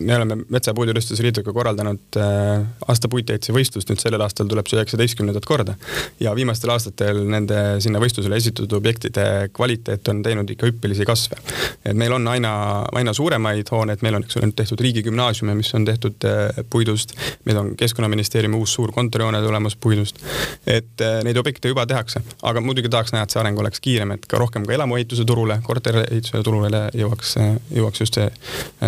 me 0.00 0.16
oleme 0.16 0.40
Metsa- 0.48 0.72
ja 0.72 0.78
Puidutööstuse 0.78 1.24
Liiduga 1.24 1.54
korraldanud 1.54 2.18
äh, 2.20 2.66
aasta 2.88 3.10
puitehituse 3.38 3.54
võistlust, 3.54 3.90
nüüd 3.90 4.02
sellel 4.02 4.22
aastal 4.24 4.48
tuleb 4.48 4.66
see 4.68 4.78
üheksateistkümnendat 4.78 5.46
korda. 5.46 5.74
ja 6.20 6.34
viimastel 6.34 6.70
aastatel 6.70 7.22
nende 7.28 7.80
sinna 7.80 8.00
võistlusele 8.00 8.36
esitatud 8.36 8.72
objektide 8.78 9.50
kvaliteet 9.54 10.08
on 10.08 10.22
teinud 10.22 10.50
ikka 10.50 10.66
hüppelisi 10.66 11.04
kasve. 11.06 11.36
et 11.84 11.96
meil 11.96 12.12
on 12.12 12.26
aina, 12.28 12.84
aina 12.92 13.12
suuremaid 13.12 13.68
hooneid, 13.70 14.02
meil 14.02 14.14
on, 14.14 14.24
eks 14.24 14.36
ole, 14.36 14.52
tehtud 14.52 14.80
riigigümnaasiume, 14.80 15.54
mis 15.54 15.72
on 15.74 15.84
tehtud 15.84 16.24
äh, 16.24 16.64
puidust, 16.70 17.14
meil 17.44 17.58
on 17.58 17.74
Keskkonnaministeeriumi 17.76 18.56
uus 18.56 18.74
suur 18.74 18.92
kontorihoone 18.92 19.42
tulemas 19.42 19.76
puidust. 19.76 20.18
et 20.66 21.00
äh, 21.00 21.22
neid 21.24 21.36
objekte 21.36 21.68
juba 21.68 21.86
tehakse, 21.86 22.22
aga 22.42 22.60
muidugi 22.60 22.88
tahaks 22.88 23.12
näha, 23.12 23.24
et 23.24 23.30
see 23.30 23.42
areng 23.42 23.58
oleks 23.58 23.80
kiirem, 23.80 24.16
et 24.16 24.26
ka 24.26 24.38
rohkem 24.38 24.66
ka 24.66 24.74
elamuehituse 24.74 25.24
turule, 25.24 25.60
korteriehituse 25.62 26.42
turule 26.42 26.88
jõuaks, 26.94 27.36
jõuaks 27.74 28.06
just 28.06 28.18
see 28.18 28.30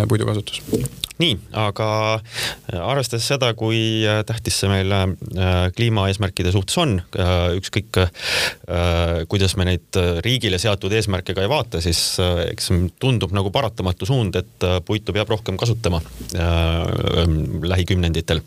puidukasutus 0.07 0.61
nii, 1.21 1.37
aga 1.57 1.87
arvestades 2.81 3.27
seda, 3.29 3.51
kui 3.57 4.01
tähtis 4.25 4.40
see 4.49 4.69
meile 4.71 5.01
kliimaeesmärkide 5.75 6.51
suhtes 6.51 6.77
on, 6.81 6.97
ükskõik 7.59 7.99
kuidas 9.29 9.55
me 9.59 9.67
neid 9.69 9.99
riigile 10.25 10.57
seatud 10.61 10.93
eesmärke 10.97 11.35
ka 11.37 11.43
ei 11.43 11.51
vaata, 11.51 11.81
siis 11.83 12.01
eks 12.47 12.71
tundub 13.01 13.35
nagu 13.35 13.51
paratamatu 13.53 14.07
suund, 14.09 14.35
et 14.39 14.67
puitu 14.87 15.13
peab 15.13 15.29
rohkem 15.29 15.59
kasutama 15.59 16.01
lähikümnenditel. 17.63 18.41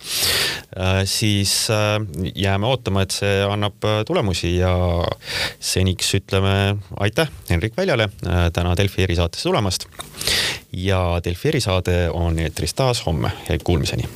siis 1.04 1.68
jääme 2.34 2.66
ootama, 2.66 3.02
et 3.02 3.14
see 3.14 3.42
annab 3.46 3.86
tulemusi 4.06 4.56
ja 4.56 4.74
seniks 5.60 6.14
ütleme 6.18 6.76
aitäh 7.00 7.30
Henrik 7.50 7.76
Väljale 7.76 8.08
täna 8.52 8.76
Delfi 8.76 9.02
erisaatesse 9.02 9.48
tulemast. 9.48 9.86
Ja 10.72 11.20
Delfi 11.24 11.48
erisaade 11.48 12.10
on 12.10 12.38
eetris 12.38 12.74
taas 12.74 13.06
homme, 13.06 13.32
kuulmiseni 13.64 14.08